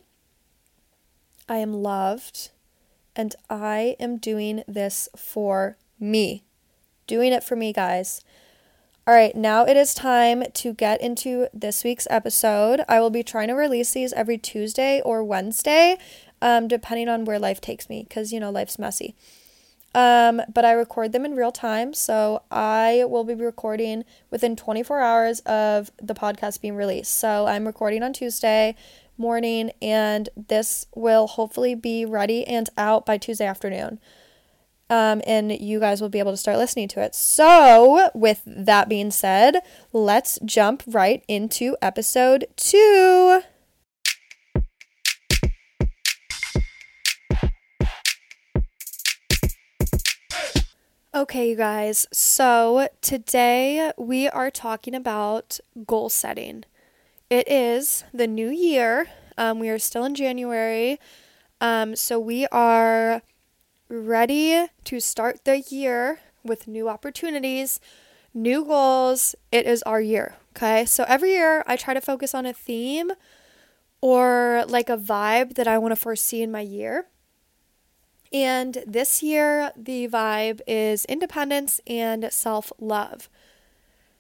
I 1.49 1.59
am 1.59 1.73
loved, 1.73 2.50
and 3.16 3.35
I 3.49 3.97
am 3.99 4.19
doing 4.19 4.62
this 4.66 5.09
for 5.16 5.76
me. 5.99 6.45
Doing 7.07 7.33
it 7.33 7.45
for 7.45 7.57
me, 7.57 7.73
guys. 7.73 8.23
All 9.07 9.14
right, 9.14 9.37
now 9.37 9.66
it 9.66 9.76
is 9.76 9.93
time 9.93 10.45
to 10.54 10.73
get 10.73 11.00
into 11.02 11.49
this 11.52 11.85
week's 11.85 12.07
episode. 12.09 12.81
I 12.88 13.00
will 13.00 13.11
be 13.11 13.23
trying 13.23 13.49
to 13.49 13.54
release 13.54 13.93
these 13.93 14.14
every 14.14 14.38
Tuesday 14.38 15.02
or 15.04 15.23
Wednesday, 15.23 15.99
um, 16.40 16.69
depending 16.69 17.09
on 17.11 17.26
where 17.26 17.38
life 17.38 17.61
takes 17.61 17.90
me, 17.90 18.04
because, 18.09 18.33
you 18.33 18.40
know, 18.40 18.50
life's 18.50 18.78
messy. 18.78 19.14
Um, 19.94 20.42
but 20.52 20.64
I 20.64 20.72
record 20.72 21.12
them 21.12 21.24
in 21.24 21.36
real 21.36 21.52
time, 21.52 21.94
so 21.94 22.42
I 22.50 23.04
will 23.06 23.22
be 23.22 23.34
recording 23.34 24.04
within 24.30 24.56
24 24.56 25.00
hours 25.00 25.40
of 25.40 25.92
the 26.02 26.14
podcast 26.14 26.60
being 26.60 26.74
released. 26.74 27.16
So 27.16 27.46
I'm 27.46 27.64
recording 27.64 28.02
on 28.02 28.12
Tuesday 28.12 28.74
morning, 29.16 29.70
and 29.80 30.28
this 30.36 30.86
will 30.96 31.28
hopefully 31.28 31.76
be 31.76 32.04
ready 32.04 32.44
and 32.44 32.68
out 32.76 33.06
by 33.06 33.18
Tuesday 33.18 33.46
afternoon 33.46 34.00
um, 34.90 35.22
and 35.26 35.50
you 35.50 35.80
guys 35.80 36.00
will 36.00 36.08
be 36.08 36.18
able 36.18 36.30
to 36.32 36.36
start 36.36 36.58
listening 36.58 36.88
to 36.88 37.00
it. 37.00 37.14
So, 37.14 38.10
with 38.14 38.42
that 38.46 38.88
being 38.88 39.10
said, 39.10 39.56
let's 39.92 40.38
jump 40.44 40.82
right 40.86 41.24
into 41.26 41.76
episode 41.80 42.46
two. 42.56 43.42
Okay, 51.14 51.50
you 51.50 51.54
guys, 51.54 52.09
so 52.11 52.88
today 53.00 53.92
we 53.97 54.28
are 54.28 54.50
talking 54.50 54.97
about 54.97 55.61
goal 55.87 56.09
setting. 56.09 56.64
It 57.30 57.47
is 57.47 58.02
the 58.12 58.26
new 58.26 58.49
year. 58.49 59.06
Um, 59.38 59.61
we 59.61 59.68
are 59.68 59.78
still 59.78 60.04
in 60.04 60.16
January. 60.16 60.99
Um, 61.61 61.94
so 61.94 62.18
we 62.18 62.49
are 62.49 63.23
ready 63.88 64.66
to 64.83 64.99
start 64.99 65.44
the 65.44 65.61
year 65.61 66.18
with 66.42 66.66
new 66.66 66.88
opportunities, 66.88 67.78
new 68.35 68.64
goals. 68.64 69.37
It 69.52 69.66
is 69.66 69.85
our 69.85 70.00
year. 70.00 70.35
Okay. 70.56 70.85
So 70.85 71.04
every 71.06 71.30
year 71.30 71.62
I 71.68 71.76
try 71.76 71.94
to 71.94 72.00
focus 72.00 72.35
on 72.35 72.44
a 72.44 72.52
theme 72.52 73.12
or 74.00 74.64
like 74.66 74.88
a 74.88 74.97
vibe 74.97 75.54
that 75.54 75.68
I 75.68 75.78
want 75.78 75.92
to 75.92 75.97
foresee 75.97 76.42
in 76.42 76.50
my 76.50 76.61
year. 76.62 77.06
And 78.34 78.82
this 78.86 79.22
year, 79.22 79.72
the 79.74 80.08
vibe 80.08 80.60
is 80.66 81.06
independence 81.06 81.80
and 81.86 82.30
self 82.30 82.70
love. 82.78 83.30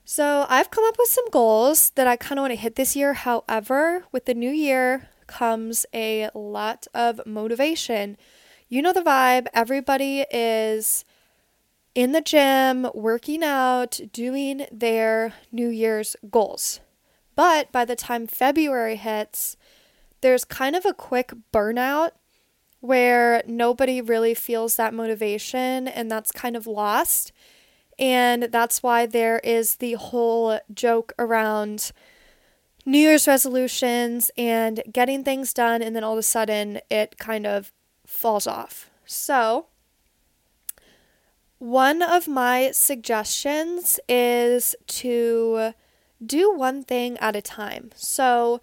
So 0.06 0.46
I've 0.48 0.70
come 0.70 0.84
up 0.84 0.96
with 0.98 1.08
some 1.08 1.28
goals 1.30 1.90
that 1.90 2.06
I 2.06 2.16
kind 2.16 2.38
of 2.38 2.44
want 2.44 2.52
to 2.52 2.60
hit 2.60 2.76
this 2.76 2.96
year. 2.96 3.12
However, 3.12 4.04
with 4.12 4.24
the 4.24 4.34
new 4.34 4.50
year 4.50 5.08
comes 5.26 5.84
a 5.92 6.30
lot 6.34 6.86
of 6.94 7.20
motivation 7.26 8.16
you 8.74 8.82
know 8.82 8.92
the 8.92 9.02
vibe. 9.02 9.46
Everybody 9.54 10.24
is 10.32 11.04
in 11.94 12.12
the 12.12 12.20
gym, 12.20 12.88
working 12.92 13.44
out, 13.44 14.00
doing 14.12 14.66
their 14.72 15.32
New 15.52 15.68
Year's 15.68 16.16
goals. 16.30 16.80
But 17.36 17.70
by 17.70 17.84
the 17.84 17.94
time 17.94 18.26
February 18.26 18.96
hits, 18.96 19.56
there's 20.22 20.44
kind 20.44 20.74
of 20.74 20.84
a 20.84 20.92
quick 20.94 21.32
burnout 21.52 22.10
where 22.84 23.42
nobody 23.46 24.02
really 24.02 24.34
feels 24.34 24.76
that 24.76 24.92
motivation 24.92 25.88
and 25.88 26.10
that's 26.10 26.30
kind 26.30 26.54
of 26.54 26.66
lost. 26.66 27.32
And 27.98 28.42
that's 28.44 28.82
why 28.82 29.06
there 29.06 29.38
is 29.38 29.76
the 29.76 29.94
whole 29.94 30.60
joke 30.74 31.14
around 31.18 31.92
New 32.84 32.98
Year's 32.98 33.26
resolutions 33.26 34.30
and 34.36 34.82
getting 34.92 35.24
things 35.24 35.54
done, 35.54 35.80
and 35.80 35.96
then 35.96 36.04
all 36.04 36.12
of 36.12 36.18
a 36.18 36.22
sudden 36.22 36.78
it 36.90 37.16
kind 37.16 37.46
of 37.46 37.72
falls 38.06 38.46
off. 38.46 38.90
So, 39.06 39.66
one 41.58 42.02
of 42.02 42.28
my 42.28 42.70
suggestions 42.72 43.98
is 44.06 44.76
to 44.88 45.72
do 46.24 46.52
one 46.52 46.82
thing 46.82 47.16
at 47.16 47.34
a 47.34 47.40
time. 47.40 47.92
So, 47.94 48.60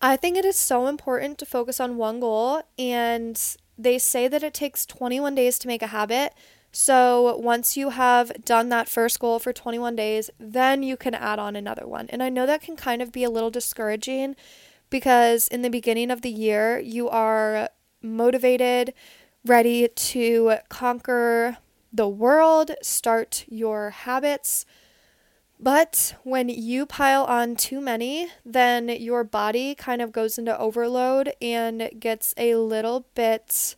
I 0.00 0.16
think 0.16 0.36
it 0.36 0.44
is 0.44 0.56
so 0.56 0.86
important 0.86 1.38
to 1.38 1.46
focus 1.46 1.80
on 1.80 1.96
one 1.96 2.20
goal, 2.20 2.62
and 2.78 3.40
they 3.76 3.98
say 3.98 4.28
that 4.28 4.42
it 4.42 4.54
takes 4.54 4.86
21 4.86 5.34
days 5.34 5.58
to 5.58 5.68
make 5.68 5.82
a 5.82 5.88
habit. 5.88 6.34
So, 6.70 7.36
once 7.36 7.76
you 7.76 7.90
have 7.90 8.44
done 8.44 8.68
that 8.68 8.88
first 8.88 9.18
goal 9.18 9.38
for 9.38 9.52
21 9.52 9.96
days, 9.96 10.30
then 10.38 10.82
you 10.82 10.96
can 10.96 11.14
add 11.14 11.38
on 11.38 11.56
another 11.56 11.86
one. 11.86 12.06
And 12.10 12.22
I 12.22 12.28
know 12.28 12.46
that 12.46 12.62
can 12.62 12.76
kind 12.76 13.02
of 13.02 13.10
be 13.10 13.24
a 13.24 13.30
little 13.30 13.50
discouraging 13.50 14.36
because 14.90 15.48
in 15.48 15.62
the 15.62 15.70
beginning 15.70 16.10
of 16.10 16.22
the 16.22 16.30
year, 16.30 16.78
you 16.78 17.08
are 17.08 17.70
motivated, 18.02 18.94
ready 19.44 19.88
to 19.88 20.56
conquer 20.68 21.58
the 21.92 22.08
world, 22.08 22.72
start 22.82 23.44
your 23.48 23.90
habits. 23.90 24.64
But 25.60 26.14
when 26.22 26.48
you 26.48 26.86
pile 26.86 27.24
on 27.24 27.56
too 27.56 27.80
many, 27.80 28.28
then 28.44 28.88
your 28.88 29.24
body 29.24 29.74
kind 29.74 30.00
of 30.00 30.12
goes 30.12 30.38
into 30.38 30.56
overload 30.56 31.32
and 31.42 31.90
gets 31.98 32.32
a 32.36 32.54
little 32.54 33.06
bit 33.14 33.74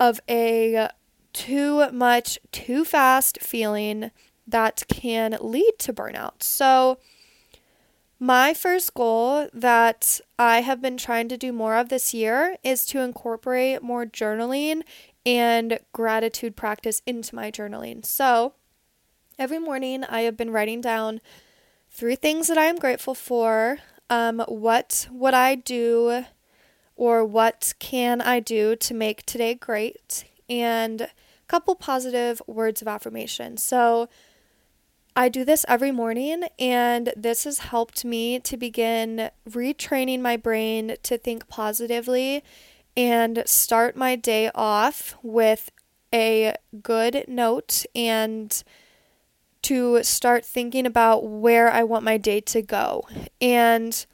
of 0.00 0.20
a 0.28 0.88
too 1.32 1.90
much, 1.92 2.38
too 2.50 2.84
fast 2.84 3.38
feeling 3.40 4.10
that 4.46 4.82
can 4.88 5.36
lead 5.40 5.74
to 5.78 5.92
burnout. 5.92 6.42
So, 6.42 6.98
my 8.18 8.54
first 8.54 8.94
goal 8.94 9.48
that 9.52 10.20
I 10.38 10.60
have 10.60 10.80
been 10.80 10.96
trying 10.96 11.28
to 11.28 11.36
do 11.36 11.52
more 11.52 11.76
of 11.76 11.88
this 11.88 12.14
year 12.14 12.56
is 12.62 12.86
to 12.86 13.00
incorporate 13.00 13.82
more 13.82 14.04
journaling 14.04 14.82
and 15.26 15.78
gratitude 15.92 16.54
practice 16.54 17.02
into 17.06 17.34
my 17.34 17.50
journaling. 17.50 18.04
So, 18.04 18.54
every 19.38 19.58
morning 19.58 20.04
I 20.04 20.22
have 20.22 20.36
been 20.36 20.50
writing 20.50 20.80
down 20.80 21.20
three 21.90 22.16
things 22.16 22.48
that 22.48 22.58
I 22.58 22.64
am 22.64 22.76
grateful 22.76 23.14
for. 23.14 23.78
Um, 24.10 24.40
what 24.48 25.08
would 25.10 25.34
I 25.34 25.54
do 25.54 26.24
or 26.96 27.24
what 27.24 27.74
can 27.78 28.20
I 28.20 28.40
do 28.40 28.76
to 28.76 28.94
make 28.94 29.24
today 29.24 29.54
great? 29.54 30.24
And 30.48 31.02
a 31.02 31.10
couple 31.48 31.74
positive 31.74 32.42
words 32.46 32.82
of 32.82 32.88
affirmation. 32.88 33.56
So, 33.56 34.08
I 35.14 35.28
do 35.28 35.44
this 35.44 35.66
every 35.68 35.92
morning, 35.92 36.44
and 36.58 37.12
this 37.14 37.44
has 37.44 37.58
helped 37.58 38.02
me 38.02 38.40
to 38.40 38.56
begin 38.56 39.28
retraining 39.46 40.20
my 40.20 40.38
brain 40.38 40.96
to 41.02 41.18
think 41.18 41.48
positively 41.48 42.42
and 42.96 43.42
start 43.44 43.94
my 43.94 44.16
day 44.16 44.50
off 44.54 45.14
with 45.22 45.70
a 46.14 46.54
good 46.82 47.26
note 47.28 47.84
and 47.94 48.64
to 49.62 50.02
start 50.02 50.44
thinking 50.44 50.86
about 50.86 51.24
where 51.24 51.70
I 51.70 51.82
want 51.84 52.04
my 52.04 52.16
day 52.16 52.40
to 52.40 52.62
go. 52.62 53.06
And 53.40 54.04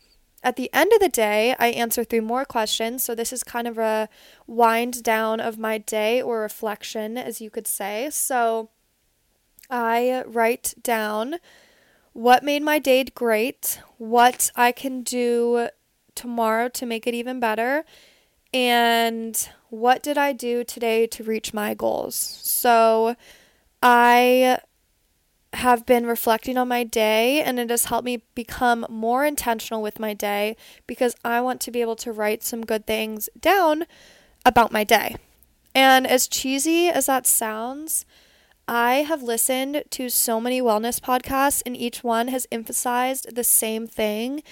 at 0.42 0.56
the 0.56 0.70
end 0.72 0.92
of 0.92 1.00
the 1.00 1.08
day, 1.08 1.54
I 1.58 1.68
answer 1.68 2.04
three 2.04 2.20
more 2.20 2.44
questions. 2.44 3.02
So 3.02 3.14
this 3.14 3.32
is 3.32 3.42
kind 3.42 3.66
of 3.66 3.78
a 3.78 4.08
wind 4.46 5.02
down 5.02 5.40
of 5.40 5.58
my 5.58 5.78
day 5.78 6.22
or 6.22 6.40
reflection, 6.40 7.16
as 7.18 7.40
you 7.40 7.50
could 7.50 7.66
say. 7.66 8.08
So 8.10 8.70
I 9.70 10.22
write 10.26 10.74
down 10.82 11.36
what 12.12 12.42
made 12.42 12.62
my 12.62 12.78
day 12.78 13.04
great, 13.04 13.80
what 13.96 14.50
I 14.54 14.72
can 14.72 15.02
do 15.02 15.68
tomorrow 16.14 16.68
to 16.68 16.86
make 16.86 17.06
it 17.06 17.14
even 17.14 17.38
better, 17.40 17.84
and 18.52 19.48
what 19.70 20.02
did 20.02 20.18
I 20.18 20.32
do 20.32 20.64
today 20.64 21.06
to 21.06 21.22
reach 21.22 21.52
my 21.54 21.74
goals. 21.74 22.16
So 22.16 23.14
I 23.82 24.58
have 25.54 25.86
been 25.86 26.06
reflecting 26.06 26.58
on 26.58 26.68
my 26.68 26.84
day 26.84 27.42
and 27.42 27.58
it 27.58 27.70
has 27.70 27.86
helped 27.86 28.04
me 28.04 28.22
become 28.34 28.86
more 28.88 29.24
intentional 29.24 29.80
with 29.80 29.98
my 29.98 30.12
day 30.12 30.56
because 30.86 31.16
I 31.24 31.40
want 31.40 31.60
to 31.62 31.70
be 31.70 31.80
able 31.80 31.96
to 31.96 32.12
write 32.12 32.42
some 32.42 32.66
good 32.66 32.86
things 32.86 33.28
down 33.40 33.84
about 34.44 34.72
my 34.72 34.84
day. 34.84 35.16
And 35.74 36.06
as 36.06 36.28
cheesy 36.28 36.88
as 36.88 37.06
that 37.06 37.26
sounds, 37.26 38.04
I 38.66 38.96
have 38.96 39.22
listened 39.22 39.84
to 39.90 40.10
so 40.10 40.40
many 40.40 40.60
wellness 40.60 41.00
podcasts, 41.00 41.62
and 41.64 41.74
each 41.74 42.04
one 42.04 42.28
has 42.28 42.46
emphasized 42.52 43.34
the 43.34 43.44
same 43.44 43.86
thing. 43.86 44.42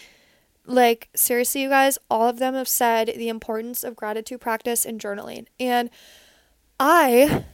Like, 0.65 1.11
seriously, 1.15 1.63
you 1.63 1.69
guys, 1.69 1.99
all 2.11 2.29
of 2.29 2.39
them 2.39 2.55
have 2.55 2.69
said 2.69 3.13
the 3.15 3.29
importance 3.29 3.85
of 3.85 3.95
gratitude 3.95 4.41
practice 4.41 4.87
and 4.87 4.99
journaling. 4.99 5.47
And 5.61 5.91
I 6.81 7.45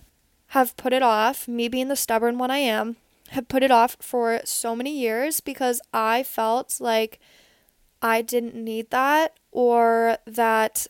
have 0.49 0.77
put 0.77 0.93
it 0.93 1.03
off, 1.03 1.49
me 1.49 1.67
being 1.67 1.89
the 1.89 1.97
stubborn 1.97 2.39
one 2.39 2.51
I 2.51 2.59
am, 2.59 2.97
have 3.31 3.49
put 3.49 3.63
it 3.63 3.71
off 3.71 3.97
for 4.01 4.41
so 4.45 4.77
many 4.77 4.99
years 4.99 5.41
because 5.41 5.81
I 5.93 6.23
felt 6.23 6.81
like 6.81 7.19
I 8.01 8.23
didn't 8.23 8.55
need 8.55 8.91
that 8.91 9.39
or 9.51 10.19
that 10.27 10.87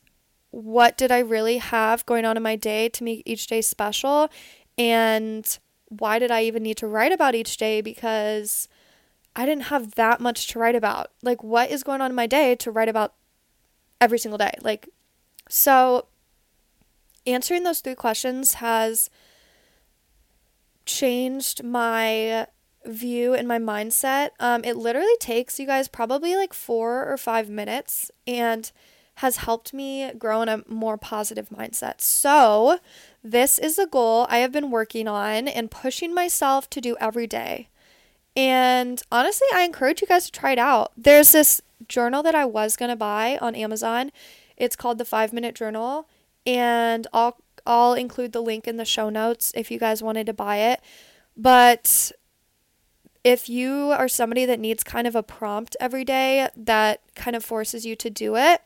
what 0.50 0.96
did 0.96 1.10
I 1.12 1.20
really 1.20 1.58
have 1.58 2.04
going 2.06 2.24
on 2.24 2.36
in 2.36 2.42
my 2.42 2.56
day 2.56 2.88
to 2.90 3.04
make 3.04 3.22
each 3.24 3.46
day 3.46 3.62
special 3.62 4.28
and 4.76 5.58
why 5.98 6.18
did 6.18 6.30
I 6.30 6.44
even 6.44 6.62
need 6.62 6.78
to 6.78 6.86
write 6.86 7.12
about 7.12 7.34
each 7.34 7.56
day? 7.56 7.80
Because 7.80 8.68
I 9.36 9.44
didn't 9.46 9.64
have 9.64 9.94
that 9.94 10.20
much 10.20 10.48
to 10.48 10.58
write 10.58 10.74
about. 10.74 11.08
Like, 11.22 11.42
what 11.42 11.70
is 11.70 11.82
going 11.82 12.00
on 12.00 12.10
in 12.10 12.16
my 12.16 12.26
day 12.26 12.54
to 12.56 12.70
write 12.70 12.88
about 12.88 13.14
every 14.00 14.18
single 14.18 14.38
day? 14.38 14.54
Like, 14.62 14.88
so 15.48 16.06
answering 17.26 17.62
those 17.62 17.80
three 17.80 17.94
questions 17.94 18.54
has 18.54 19.10
changed 20.84 21.62
my 21.62 22.46
view 22.84 23.34
and 23.34 23.46
my 23.46 23.58
mindset. 23.58 24.30
Um, 24.40 24.64
it 24.64 24.76
literally 24.76 25.16
takes 25.20 25.58
you 25.58 25.66
guys 25.66 25.88
probably 25.88 26.36
like 26.36 26.52
four 26.52 27.06
or 27.10 27.16
five 27.16 27.48
minutes 27.48 28.10
and 28.26 28.70
has 29.16 29.38
helped 29.38 29.74
me 29.74 30.10
grow 30.18 30.42
in 30.42 30.48
a 30.48 30.62
more 30.66 30.96
positive 30.96 31.48
mindset. 31.50 32.00
So, 32.00 32.78
this 33.22 33.58
is 33.58 33.78
a 33.78 33.86
goal 33.86 34.26
I 34.30 34.38
have 34.38 34.52
been 34.52 34.70
working 34.70 35.06
on 35.06 35.46
and 35.48 35.70
pushing 35.70 36.14
myself 36.14 36.68
to 36.70 36.80
do 36.80 36.96
every 36.98 37.26
day. 37.26 37.68
And 38.34 39.02
honestly, 39.12 39.46
I 39.54 39.62
encourage 39.62 40.00
you 40.00 40.06
guys 40.06 40.24
to 40.26 40.32
try 40.32 40.52
it 40.52 40.58
out. 40.58 40.92
There's 40.96 41.32
this 41.32 41.60
journal 41.88 42.22
that 42.22 42.34
I 42.34 42.44
was 42.46 42.76
going 42.76 42.88
to 42.88 42.96
buy 42.96 43.38
on 43.40 43.54
Amazon. 43.54 44.10
It's 44.56 44.76
called 44.76 44.98
the 44.98 45.04
5 45.04 45.32
Minute 45.32 45.54
Journal, 45.54 46.08
and 46.46 47.06
I'll 47.12 47.36
I'll 47.66 47.94
include 47.94 48.32
the 48.32 48.42
link 48.42 48.66
in 48.66 48.76
the 48.76 48.84
show 48.84 49.08
notes 49.08 49.52
if 49.54 49.70
you 49.70 49.78
guys 49.78 50.02
wanted 50.02 50.26
to 50.26 50.32
buy 50.32 50.56
it. 50.56 50.80
But 51.36 52.12
if 53.24 53.48
you 53.48 53.92
are 53.92 54.08
somebody 54.08 54.44
that 54.46 54.60
needs 54.60 54.82
kind 54.82 55.06
of 55.06 55.14
a 55.14 55.22
prompt 55.22 55.76
every 55.80 56.04
day 56.04 56.48
that 56.56 57.00
kind 57.14 57.36
of 57.36 57.44
forces 57.44 57.86
you 57.86 57.94
to 57.96 58.10
do 58.10 58.36
it, 58.36 58.62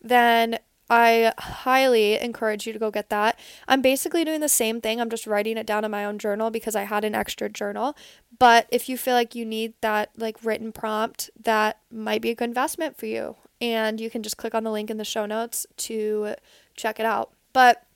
then 0.00 0.58
I 0.90 1.32
highly 1.38 2.18
encourage 2.20 2.66
you 2.66 2.72
to 2.74 2.78
go 2.78 2.90
get 2.90 3.08
that. 3.08 3.38
I'm 3.66 3.80
basically 3.80 4.24
doing 4.24 4.40
the 4.40 4.48
same 4.48 4.80
thing. 4.80 5.00
I'm 5.00 5.08
just 5.08 5.26
writing 5.26 5.56
it 5.56 5.66
down 5.66 5.84
in 5.84 5.90
my 5.90 6.04
own 6.04 6.18
journal 6.18 6.50
because 6.50 6.76
I 6.76 6.82
had 6.82 7.04
an 7.04 7.14
extra 7.14 7.48
journal. 7.48 7.96
But 8.38 8.66
if 8.70 8.88
you 8.88 8.98
feel 8.98 9.14
like 9.14 9.34
you 9.34 9.46
need 9.46 9.74
that 9.80 10.10
like 10.18 10.44
written 10.44 10.70
prompt, 10.70 11.30
that 11.40 11.78
might 11.90 12.20
be 12.20 12.30
a 12.30 12.34
good 12.34 12.50
investment 12.50 12.98
for 12.98 13.06
you. 13.06 13.36
And 13.60 14.00
you 14.00 14.10
can 14.10 14.22
just 14.22 14.36
click 14.36 14.54
on 14.54 14.64
the 14.64 14.70
link 14.70 14.90
in 14.90 14.98
the 14.98 15.04
show 15.04 15.24
notes 15.24 15.66
to 15.78 16.34
check 16.76 17.00
it 17.00 17.06
out. 17.06 17.30
But 17.52 17.86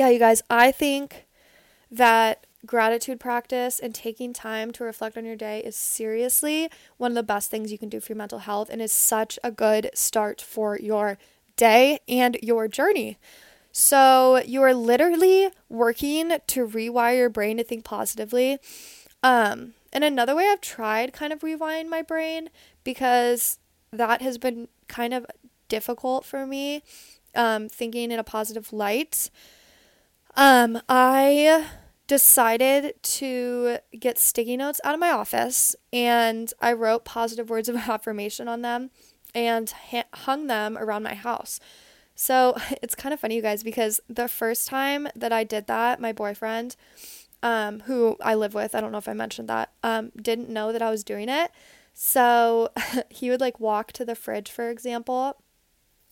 yeah, 0.00 0.08
you 0.08 0.18
guys, 0.18 0.40
I 0.48 0.72
think 0.72 1.26
that 1.90 2.46
gratitude 2.64 3.20
practice 3.20 3.78
and 3.78 3.94
taking 3.94 4.32
time 4.32 4.70
to 4.70 4.82
reflect 4.82 5.18
on 5.18 5.26
your 5.26 5.36
day 5.36 5.60
is 5.60 5.76
seriously 5.76 6.70
one 6.96 7.10
of 7.10 7.14
the 7.16 7.22
best 7.22 7.50
things 7.50 7.70
you 7.70 7.76
can 7.76 7.90
do 7.90 8.00
for 8.00 8.12
your 8.12 8.16
mental 8.16 8.38
health 8.38 8.70
and 8.70 8.80
is 8.80 8.92
such 8.92 9.38
a 9.44 9.50
good 9.50 9.90
start 9.92 10.40
for 10.40 10.78
your 10.78 11.18
day 11.56 11.98
and 12.08 12.38
your 12.40 12.66
journey. 12.66 13.18
So 13.72 14.38
you're 14.46 14.72
literally 14.72 15.50
working 15.68 16.38
to 16.46 16.66
rewire 16.66 17.18
your 17.18 17.28
brain 17.28 17.58
to 17.58 17.62
think 17.62 17.84
positively. 17.84 18.56
Um, 19.22 19.74
and 19.92 20.02
another 20.02 20.34
way 20.34 20.48
I've 20.48 20.62
tried 20.62 21.12
kind 21.12 21.30
of 21.30 21.40
rewiring 21.40 21.90
my 21.90 22.00
brain 22.00 22.48
because 22.84 23.58
that 23.92 24.22
has 24.22 24.38
been 24.38 24.68
kind 24.88 25.12
of 25.12 25.26
difficult 25.68 26.24
for 26.24 26.46
me, 26.46 26.82
um, 27.34 27.68
thinking 27.68 28.10
in 28.10 28.18
a 28.18 28.24
positive 28.24 28.72
light. 28.72 29.28
Um, 30.40 30.80
I 30.88 31.66
decided 32.06 32.94
to 33.02 33.76
get 33.98 34.18
sticky 34.18 34.56
notes 34.56 34.80
out 34.84 34.94
of 34.94 34.98
my 34.98 35.10
office 35.10 35.76
and 35.92 36.50
I 36.62 36.72
wrote 36.72 37.04
positive 37.04 37.50
words 37.50 37.68
of 37.68 37.76
affirmation 37.88 38.48
on 38.48 38.62
them 38.62 38.90
and 39.34 39.68
ha- 39.68 40.08
hung 40.14 40.46
them 40.46 40.78
around 40.78 41.02
my 41.02 41.12
house. 41.12 41.60
So 42.14 42.56
it's 42.82 42.94
kind 42.94 43.12
of 43.12 43.20
funny, 43.20 43.36
you 43.36 43.42
guys, 43.42 43.62
because 43.62 44.00
the 44.08 44.28
first 44.28 44.66
time 44.66 45.08
that 45.14 45.30
I 45.30 45.44
did 45.44 45.66
that, 45.66 46.00
my 46.00 46.10
boyfriend, 46.10 46.74
um, 47.42 47.80
who 47.80 48.16
I 48.22 48.34
live 48.34 48.54
with, 48.54 48.74
I 48.74 48.80
don't 48.80 48.92
know 48.92 48.98
if 48.98 49.10
I 49.10 49.12
mentioned 49.12 49.50
that, 49.50 49.72
um, 49.82 50.10
didn't 50.16 50.48
know 50.48 50.72
that 50.72 50.80
I 50.80 50.88
was 50.88 51.04
doing 51.04 51.28
it. 51.28 51.50
So 51.92 52.70
he 53.10 53.28
would 53.28 53.42
like 53.42 53.60
walk 53.60 53.92
to 53.92 54.06
the 54.06 54.14
fridge, 54.14 54.50
for 54.50 54.70
example, 54.70 55.36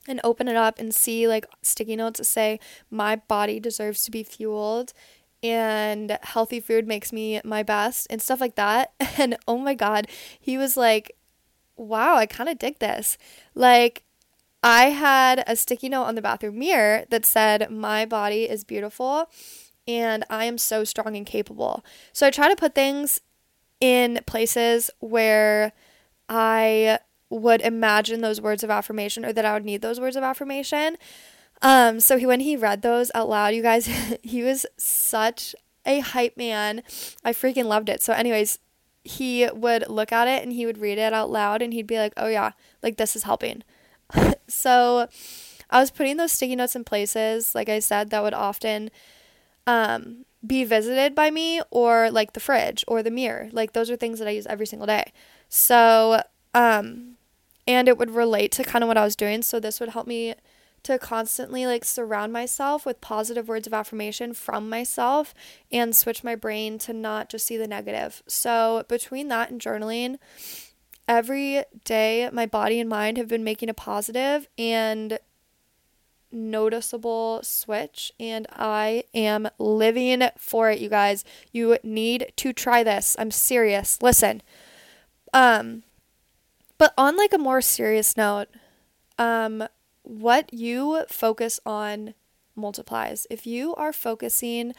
and 0.09 0.21
open 0.25 0.49
it 0.49 0.57
up 0.57 0.79
and 0.79 0.95
see 0.95 1.29
like 1.29 1.47
sticky 1.63 1.97
notes 1.97 2.19
that 2.19 2.25
say, 2.25 2.59
My 2.91 3.17
body 3.17 3.61
deserves 3.61 4.05
to 4.05 4.11
be 4.11 4.23
fueled 4.23 4.93
and 5.43 6.19
healthy 6.23 6.59
food 6.59 6.87
makes 6.89 7.13
me 7.13 7.41
my 7.45 7.63
best 7.63 8.07
and 8.11 8.21
stuff 8.21 8.41
like 8.41 8.57
that. 8.57 8.93
And 9.19 9.37
oh 9.49 9.59
my 9.59 9.75
God, 9.75 10.07
he 10.39 10.57
was 10.57 10.77
like, 10.77 11.17
wow, 11.79 12.17
I 12.17 12.27
kind 12.27 12.49
of 12.49 12.59
dig 12.59 12.79
this. 12.79 13.17
Like, 13.55 14.05
I 14.63 14.87
had 14.87 15.45
a 15.47 15.57
sticky 15.57 15.89
note 15.89 16.05
on 16.05 16.17
the 16.17 16.23
bathroom 16.23 16.59
mirror 16.59 17.05
that 17.11 17.25
said, 17.25 17.71
My 17.71 18.05
body 18.05 18.45
is 18.49 18.65
beautiful 18.65 19.31
and 19.87 20.25
I 20.29 20.45
am 20.45 20.59
so 20.59 20.85
strong 20.85 21.17
and 21.17 21.25
capable. 21.25 21.85
So 22.13 22.27
I 22.27 22.31
try 22.31 22.49
to 22.49 22.57
put 22.57 22.75
things 22.75 23.21
in 23.81 24.21
places 24.27 24.91
where 24.99 25.73
I 26.29 26.99
would 27.31 27.61
imagine 27.61 28.21
those 28.21 28.41
words 28.41 28.65
of 28.65 28.71
affirmation 28.71 29.25
or 29.25 29.33
that 29.33 29.45
I 29.45 29.53
would 29.53 29.65
need 29.65 29.83
those 29.83 30.01
words 30.01 30.17
of 30.17 30.23
affirmation. 30.23 30.97
Um, 31.61 32.01
so 32.01 32.19
he, 32.19 32.27
when 32.27 32.41
he 32.41 32.57
read 32.57 32.83
those 32.83 33.11
out 33.15 33.29
loud, 33.29 33.55
you 33.55 33.63
guys, 33.63 33.87
he 34.23 34.43
was 34.43 34.67
such 34.77 35.55
a 35.85 36.01
hype 36.01 36.37
man. 36.37 36.83
I 37.25 37.33
freaking 37.33 37.67
loved 37.67 37.89
it. 37.89 38.03
So, 38.03 38.13
anyways, 38.13 38.59
he 39.05 39.49
would 39.53 39.89
look 39.89 40.13
at 40.13 40.29
it 40.29 40.43
and 40.43 40.53
he 40.53 40.67
would 40.67 40.79
read 40.79 40.99
it 40.99 41.13
out 41.13 41.31
loud 41.31 41.63
and 41.63 41.73
he'd 41.73 41.87
be 41.87 41.99
like, 41.99 42.13
oh 42.17 42.29
yeah, 42.29 42.53
like 42.83 42.97
this 42.97 43.17
is 43.17 43.23
helping. 43.25 43.63
so 44.49 45.09
I 45.71 45.81
was 45.81 45.91
putting 45.91 46.17
those 46.17 46.33
sticky 46.33 46.57
notes 46.57 46.77
in 46.77 46.85
places, 46.85 47.55
like 47.55 47.69
I 47.69 47.79
said, 47.79 48.11
that 48.11 48.23
would 48.23 48.35
often 48.35 48.91
um, 49.67 50.25
be 50.47 50.65
visited 50.65 51.15
by 51.15 51.31
me 51.31 51.61
or 51.71 52.11
like 52.11 52.33
the 52.33 52.41
fridge 52.41 52.85
or 52.89 53.03
the 53.03 53.11
mirror. 53.11 53.49
Like 53.53 53.73
those 53.73 53.91
are 53.91 53.97
things 53.97 54.19
that 54.19 54.29
I 54.29 54.33
use 54.33 54.47
every 54.47 54.67
single 54.67 54.87
day. 54.87 55.13
So, 55.49 56.23
um, 56.55 57.18
and 57.69 57.87
it 57.87 57.99
would 57.99 58.11
relate 58.11 58.51
to 58.53 58.65
kind 58.65 58.83
of 58.83 58.89
what 58.89 58.97
I 58.97 59.05
was 59.05 59.15
doing. 59.15 59.43
So 59.43 59.61
this 59.61 59.79
would 59.79 59.91
help 59.91 60.07
me 60.07 60.35
to 60.85 60.99
constantly 60.99 61.67
like 61.67 61.85
surround 61.85 62.33
myself 62.33 62.87
with 62.87 63.01
positive 63.03 63.47
words 63.47 63.67
of 63.67 63.75
affirmation 63.75 64.33
from 64.33 64.71
myself 64.71 65.35
and 65.71 65.95
switch 65.95 66.25
my 66.25 66.35
brain 66.35 66.79
to 66.79 66.95
not 66.95 67.29
just 67.29 67.47
see 67.47 67.59
the 67.59 67.69
negative. 67.69 68.23
So, 68.27 68.85
between 68.89 69.29
that 69.29 69.51
and 69.51 69.61
journaling, 69.61 70.17
every 71.07 71.65
day 71.85 72.31
my 72.33 72.47
body 72.47 72.81
and 72.81 72.89
mind 72.89 73.19
have 73.19 73.29
been 73.29 73.45
making 73.45 73.69
a 73.69 73.75
positive 73.75 74.49
and 74.57 75.19
noticeable 76.31 77.41
switch 77.43 78.13
and 78.19 78.47
I 78.53 79.05
am 79.13 79.49
living 79.59 80.23
for 80.39 80.71
it 80.71 80.79
you 80.79 80.89
guys. 80.89 81.25
You 81.53 81.77
need 81.83 82.33
to 82.37 82.53
try 82.55 82.83
this. 82.83 83.15
I'm 83.19 83.31
serious. 83.31 84.01
Listen. 84.01 84.43
Um 85.35 85.83
but 86.79 86.95
on 86.97 87.17
like 87.17 87.33
a 87.33 87.39
more 87.39 87.61
serious 87.61 88.17
note, 88.17 88.49
um 89.19 89.65
what 90.03 90.53
you 90.55 91.05
focus 91.09 91.61
on 91.67 92.15
multiplies. 92.57 93.27
If 93.31 93.47
you 93.47 93.75
are 93.75 93.93
focusing 93.93 94.73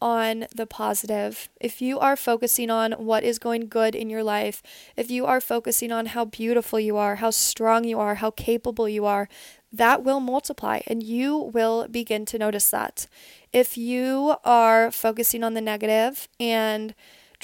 on 0.00 0.46
the 0.54 0.66
positive, 0.66 1.48
if 1.60 1.80
you 1.80 1.98
are 1.98 2.16
focusing 2.16 2.68
on 2.68 2.92
what 2.92 3.24
is 3.24 3.38
going 3.38 3.68
good 3.68 3.94
in 3.94 4.10
your 4.10 4.22
life, 4.22 4.62
if 4.96 5.10
you 5.10 5.24
are 5.24 5.40
focusing 5.40 5.90
on 5.90 6.06
how 6.06 6.26
beautiful 6.26 6.78
you 6.78 6.96
are, 6.96 7.16
how 7.16 7.30
strong 7.30 7.84
you 7.84 7.98
are, 7.98 8.16
how 8.16 8.30
capable 8.30 8.88
you 8.88 9.06
are, 9.06 9.28
that 9.72 10.04
will 10.04 10.20
multiply 10.20 10.80
and 10.86 11.02
you 11.02 11.36
will 11.36 11.88
begin 11.88 12.26
to 12.26 12.38
notice 12.38 12.70
that. 12.70 13.06
If 13.52 13.78
you 13.78 14.36
are 14.44 14.90
focusing 14.90 15.42
on 15.42 15.54
the 15.54 15.60
negative 15.60 16.28
and 16.38 16.94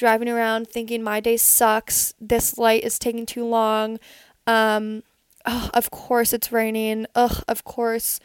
driving 0.00 0.30
around 0.30 0.66
thinking 0.66 1.02
my 1.02 1.20
day 1.20 1.36
sucks, 1.36 2.14
this 2.18 2.56
light 2.56 2.82
is 2.82 2.98
taking 2.98 3.26
too 3.26 3.44
long, 3.44 4.00
um, 4.46 5.02
oh, 5.44 5.68
of 5.74 5.90
course 5.90 6.32
it's 6.32 6.50
raining, 6.50 7.06
ugh, 7.14 7.44
of 7.46 7.64
course 7.64 8.18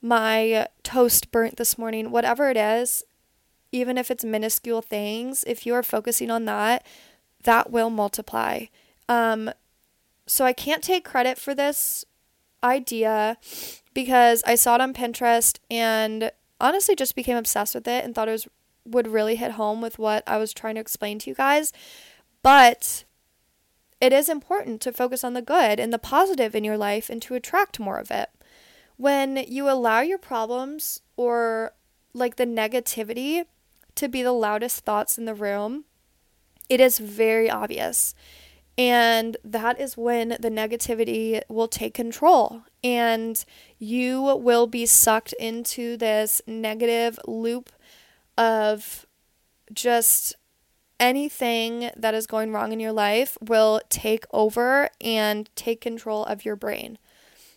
my 0.00 0.68
toast 0.84 1.32
burnt 1.32 1.56
this 1.56 1.76
morning, 1.76 2.12
whatever 2.12 2.48
it 2.48 2.56
is, 2.56 3.02
even 3.72 3.98
if 3.98 4.08
it's 4.08 4.24
minuscule 4.24 4.80
things, 4.80 5.42
if 5.48 5.66
you 5.66 5.74
are 5.74 5.82
focusing 5.82 6.30
on 6.30 6.44
that, 6.44 6.86
that 7.42 7.72
will 7.72 7.90
multiply. 7.90 8.66
Um, 9.08 9.50
so 10.28 10.44
I 10.44 10.52
can't 10.52 10.82
take 10.82 11.04
credit 11.04 11.38
for 11.38 11.56
this 11.56 12.04
idea 12.62 13.36
because 13.94 14.44
I 14.46 14.54
saw 14.54 14.76
it 14.76 14.80
on 14.80 14.94
Pinterest 14.94 15.58
and 15.68 16.30
honestly 16.60 16.94
just 16.94 17.16
became 17.16 17.36
obsessed 17.36 17.74
with 17.74 17.88
it 17.88 18.04
and 18.04 18.14
thought 18.14 18.28
it 18.28 18.32
was 18.32 18.46
would 18.86 19.08
really 19.08 19.36
hit 19.36 19.52
home 19.52 19.80
with 19.80 19.98
what 19.98 20.22
I 20.26 20.38
was 20.38 20.52
trying 20.52 20.76
to 20.76 20.80
explain 20.80 21.18
to 21.20 21.30
you 21.30 21.34
guys. 21.34 21.72
But 22.42 23.04
it 24.00 24.12
is 24.12 24.28
important 24.28 24.80
to 24.82 24.92
focus 24.92 25.24
on 25.24 25.34
the 25.34 25.42
good 25.42 25.80
and 25.80 25.92
the 25.92 25.98
positive 25.98 26.54
in 26.54 26.64
your 26.64 26.76
life 26.76 27.10
and 27.10 27.20
to 27.22 27.34
attract 27.34 27.80
more 27.80 27.98
of 27.98 28.10
it. 28.10 28.30
When 28.96 29.36
you 29.48 29.68
allow 29.68 30.00
your 30.00 30.18
problems 30.18 31.00
or 31.16 31.72
like 32.14 32.36
the 32.36 32.46
negativity 32.46 33.44
to 33.94 34.08
be 34.08 34.22
the 34.22 34.32
loudest 34.32 34.84
thoughts 34.84 35.18
in 35.18 35.24
the 35.24 35.34
room, 35.34 35.84
it 36.68 36.80
is 36.80 36.98
very 36.98 37.50
obvious. 37.50 38.14
And 38.78 39.38
that 39.42 39.80
is 39.80 39.96
when 39.96 40.30
the 40.40 40.50
negativity 40.50 41.40
will 41.48 41.68
take 41.68 41.94
control 41.94 42.62
and 42.84 43.42
you 43.78 44.20
will 44.20 44.66
be 44.66 44.84
sucked 44.84 45.32
into 45.34 45.96
this 45.96 46.42
negative 46.46 47.18
loop 47.26 47.70
of 48.36 49.06
just 49.72 50.36
anything 50.98 51.90
that 51.96 52.14
is 52.14 52.26
going 52.26 52.52
wrong 52.52 52.72
in 52.72 52.80
your 52.80 52.92
life 52.92 53.36
will 53.40 53.80
take 53.88 54.24
over 54.32 54.88
and 55.00 55.50
take 55.54 55.80
control 55.80 56.24
of 56.24 56.44
your 56.44 56.56
brain. 56.56 56.98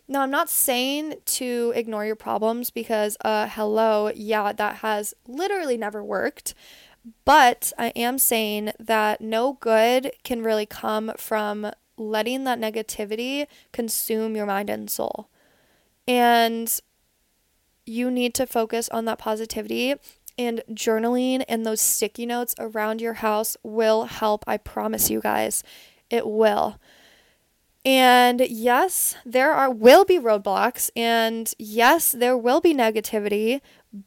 Now, 0.06 0.22
I'm 0.22 0.30
not 0.30 0.50
saying 0.50 1.14
to 1.24 1.72
ignore 1.76 2.04
your 2.04 2.16
problems 2.16 2.70
because, 2.70 3.16
uh, 3.24 3.48
hello, 3.48 4.10
yeah, 4.14 4.52
that 4.52 4.76
has 4.76 5.14
literally 5.26 5.76
never 5.76 6.02
worked. 6.02 6.52
But 7.24 7.72
I 7.78 7.88
am 7.90 8.18
saying 8.18 8.72
that 8.78 9.20
no 9.20 9.54
good 9.54 10.12
can 10.24 10.42
really 10.42 10.66
come 10.66 11.12
from 11.16 11.70
letting 11.96 12.44
that 12.44 12.58
negativity 12.60 13.46
consume 13.72 14.34
your 14.34 14.46
mind 14.46 14.68
and 14.68 14.90
soul. 14.90 15.28
And 16.08 16.80
you 17.86 18.10
need 18.10 18.34
to 18.34 18.46
focus 18.46 18.88
on 18.88 19.04
that 19.04 19.18
positivity 19.18 19.94
and 20.38 20.62
journaling 20.70 21.44
and 21.48 21.64
those 21.64 21.80
sticky 21.80 22.26
notes 22.26 22.54
around 22.58 23.00
your 23.00 23.14
house 23.14 23.56
will 23.62 24.04
help. 24.04 24.44
I 24.46 24.56
promise 24.56 25.10
you 25.10 25.20
guys, 25.20 25.62
it 26.08 26.26
will. 26.26 26.78
And 27.84 28.40
yes, 28.40 29.16
there 29.24 29.52
are 29.52 29.70
will 29.70 30.04
be 30.04 30.18
roadblocks 30.18 30.90
and 30.94 31.52
yes, 31.58 32.12
there 32.12 32.36
will 32.36 32.60
be 32.60 32.74
negativity, 32.74 33.60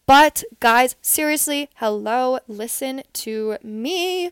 but 0.06 0.44
guys, 0.60 0.96
seriously, 1.02 1.70
hello, 1.76 2.40
listen 2.48 3.02
to 3.14 3.58
me. 3.64 4.30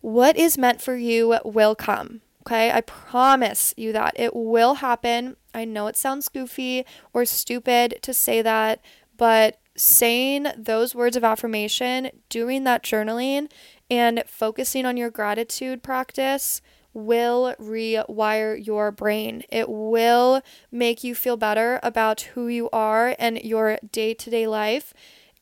What 0.00 0.36
is 0.36 0.56
meant 0.56 0.80
for 0.80 0.96
you 0.96 1.38
will 1.44 1.74
come. 1.74 2.20
Okay? 2.46 2.70
I 2.70 2.82
promise 2.82 3.74
you 3.76 3.92
that 3.92 4.14
it 4.16 4.34
will 4.34 4.74
happen. 4.74 5.36
I 5.54 5.64
know 5.64 5.86
it 5.86 5.96
sounds 5.96 6.28
goofy 6.28 6.84
or 7.12 7.24
stupid 7.24 7.98
to 8.02 8.14
say 8.14 8.42
that, 8.42 8.80
but 9.16 9.58
saying 9.76 10.46
those 10.56 10.94
words 10.94 11.16
of 11.16 11.24
affirmation, 11.24 12.10
doing 12.28 12.64
that 12.64 12.82
journaling, 12.82 13.50
and 13.90 14.22
focusing 14.26 14.86
on 14.86 14.96
your 14.96 15.10
gratitude 15.10 15.82
practice 15.82 16.60
will 16.92 17.54
rewire 17.60 18.64
your 18.64 18.92
brain. 18.92 19.42
It 19.50 19.68
will 19.68 20.42
make 20.70 21.02
you 21.02 21.14
feel 21.14 21.36
better 21.36 21.80
about 21.82 22.20
who 22.20 22.46
you 22.46 22.70
are 22.70 23.16
and 23.18 23.42
your 23.42 23.78
day 23.90 24.14
to 24.14 24.30
day 24.30 24.46
life. 24.46 24.94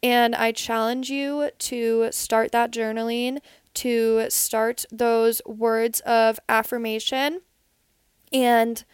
And 0.03 0.35
I 0.35 0.51
challenge 0.53 1.11
you 1.11 1.51
to 1.59 2.09
start 2.11 2.51
that 2.53 2.73
journaling, 2.73 3.39
to 3.75 4.27
start 4.31 4.85
those 4.91 5.41
words 5.47 6.01
of 6.01 6.41
affirmation, 6.49 7.43
and 8.33 8.85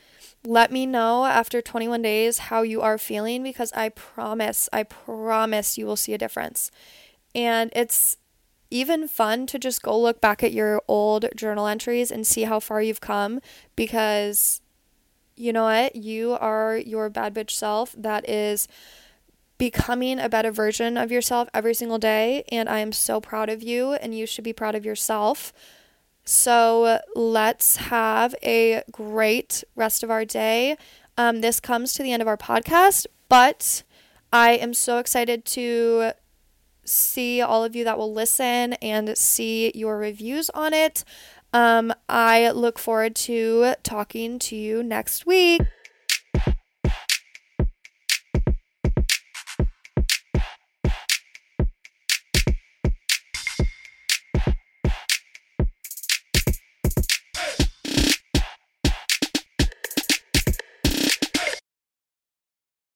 let 0.49 0.73
me 0.73 0.87
know 0.87 1.27
after 1.27 1.61
21 1.61 2.01
days 2.01 2.39
how 2.39 2.63
you 2.63 2.81
are 2.81 2.97
feeling 2.97 3.43
because 3.43 3.71
I 3.75 3.91
promise, 3.91 4.67
I 4.73 4.83
promise 4.83 5.77
you 5.77 5.85
will 5.85 5.95
see 5.95 6.15
a 6.15 6.19
difference. 6.19 6.71
And 7.35 7.71
it's 7.77 8.17
even 8.71 9.09
fun 9.09 9.47
to 9.49 9.59
just 9.59 9.83
go 9.83 10.01
look 10.01 10.23
back 10.23 10.43
at 10.43 10.55
your 10.55 10.81
old 10.89 11.27
journal 11.37 11.67
entries 11.67 12.11
and 12.11 12.27
see 12.27 12.45
how 12.45 12.61
far 12.61 12.81
you've 12.81 13.03
come 13.03 13.41
because 13.77 14.63
you 15.37 15.53
know 15.53 15.65
what? 15.65 15.95
You 15.95 16.33
are 16.41 16.79
your 16.79 17.11
bad 17.11 17.35
bitch 17.35 17.51
self 17.51 17.95
that 17.99 18.27
is 18.27 18.69
becoming 19.59 20.19
a 20.19 20.31
better 20.31 20.51
version 20.51 20.97
of 20.97 21.13
yourself 21.13 21.49
every 21.53 21.75
single 21.75 21.99
day. 21.99 22.45
And 22.51 22.71
I 22.71 22.79
am 22.79 22.93
so 22.93 23.21
proud 23.21 23.51
of 23.51 23.63
you, 23.63 23.93
and 23.93 24.17
you 24.17 24.25
should 24.25 24.45
be 24.45 24.55
proud 24.55 24.75
of 24.75 24.87
yourself. 24.87 25.53
So 26.31 27.01
let's 27.17 27.77
have 27.77 28.35
a 28.43 28.83
great 28.93 29.65
rest 29.75 30.03
of 30.03 30.11
our 30.11 30.27
day. 30.27 30.77
Um, 31.17 31.41
this 31.41 31.59
comes 31.59 31.95
to 31.95 32.03
the 32.03 32.13
end 32.13 32.21
of 32.21 32.29
our 32.29 32.37
podcast, 32.37 33.07
but 33.31 33.83
I 34.31 34.51
am 34.51 34.75
so 34.75 34.99
excited 34.99 35.47
to 35.47 36.13
see 36.85 37.41
all 37.41 37.65
of 37.65 37.75
you 37.75 37.83
that 37.85 37.97
will 37.97 38.13
listen 38.13 38.75
and 38.75 39.17
see 39.17 39.73
your 39.75 39.97
reviews 39.97 40.51
on 40.51 40.75
it. 40.75 41.03
Um, 41.55 41.95
I 42.11 42.51
look 42.51 42.79
forward 42.79 43.17
to 43.17 43.73
talking 43.83 44.39
to 44.41 44.55
you 44.55 44.83
next 44.83 45.25
week. 45.25 45.63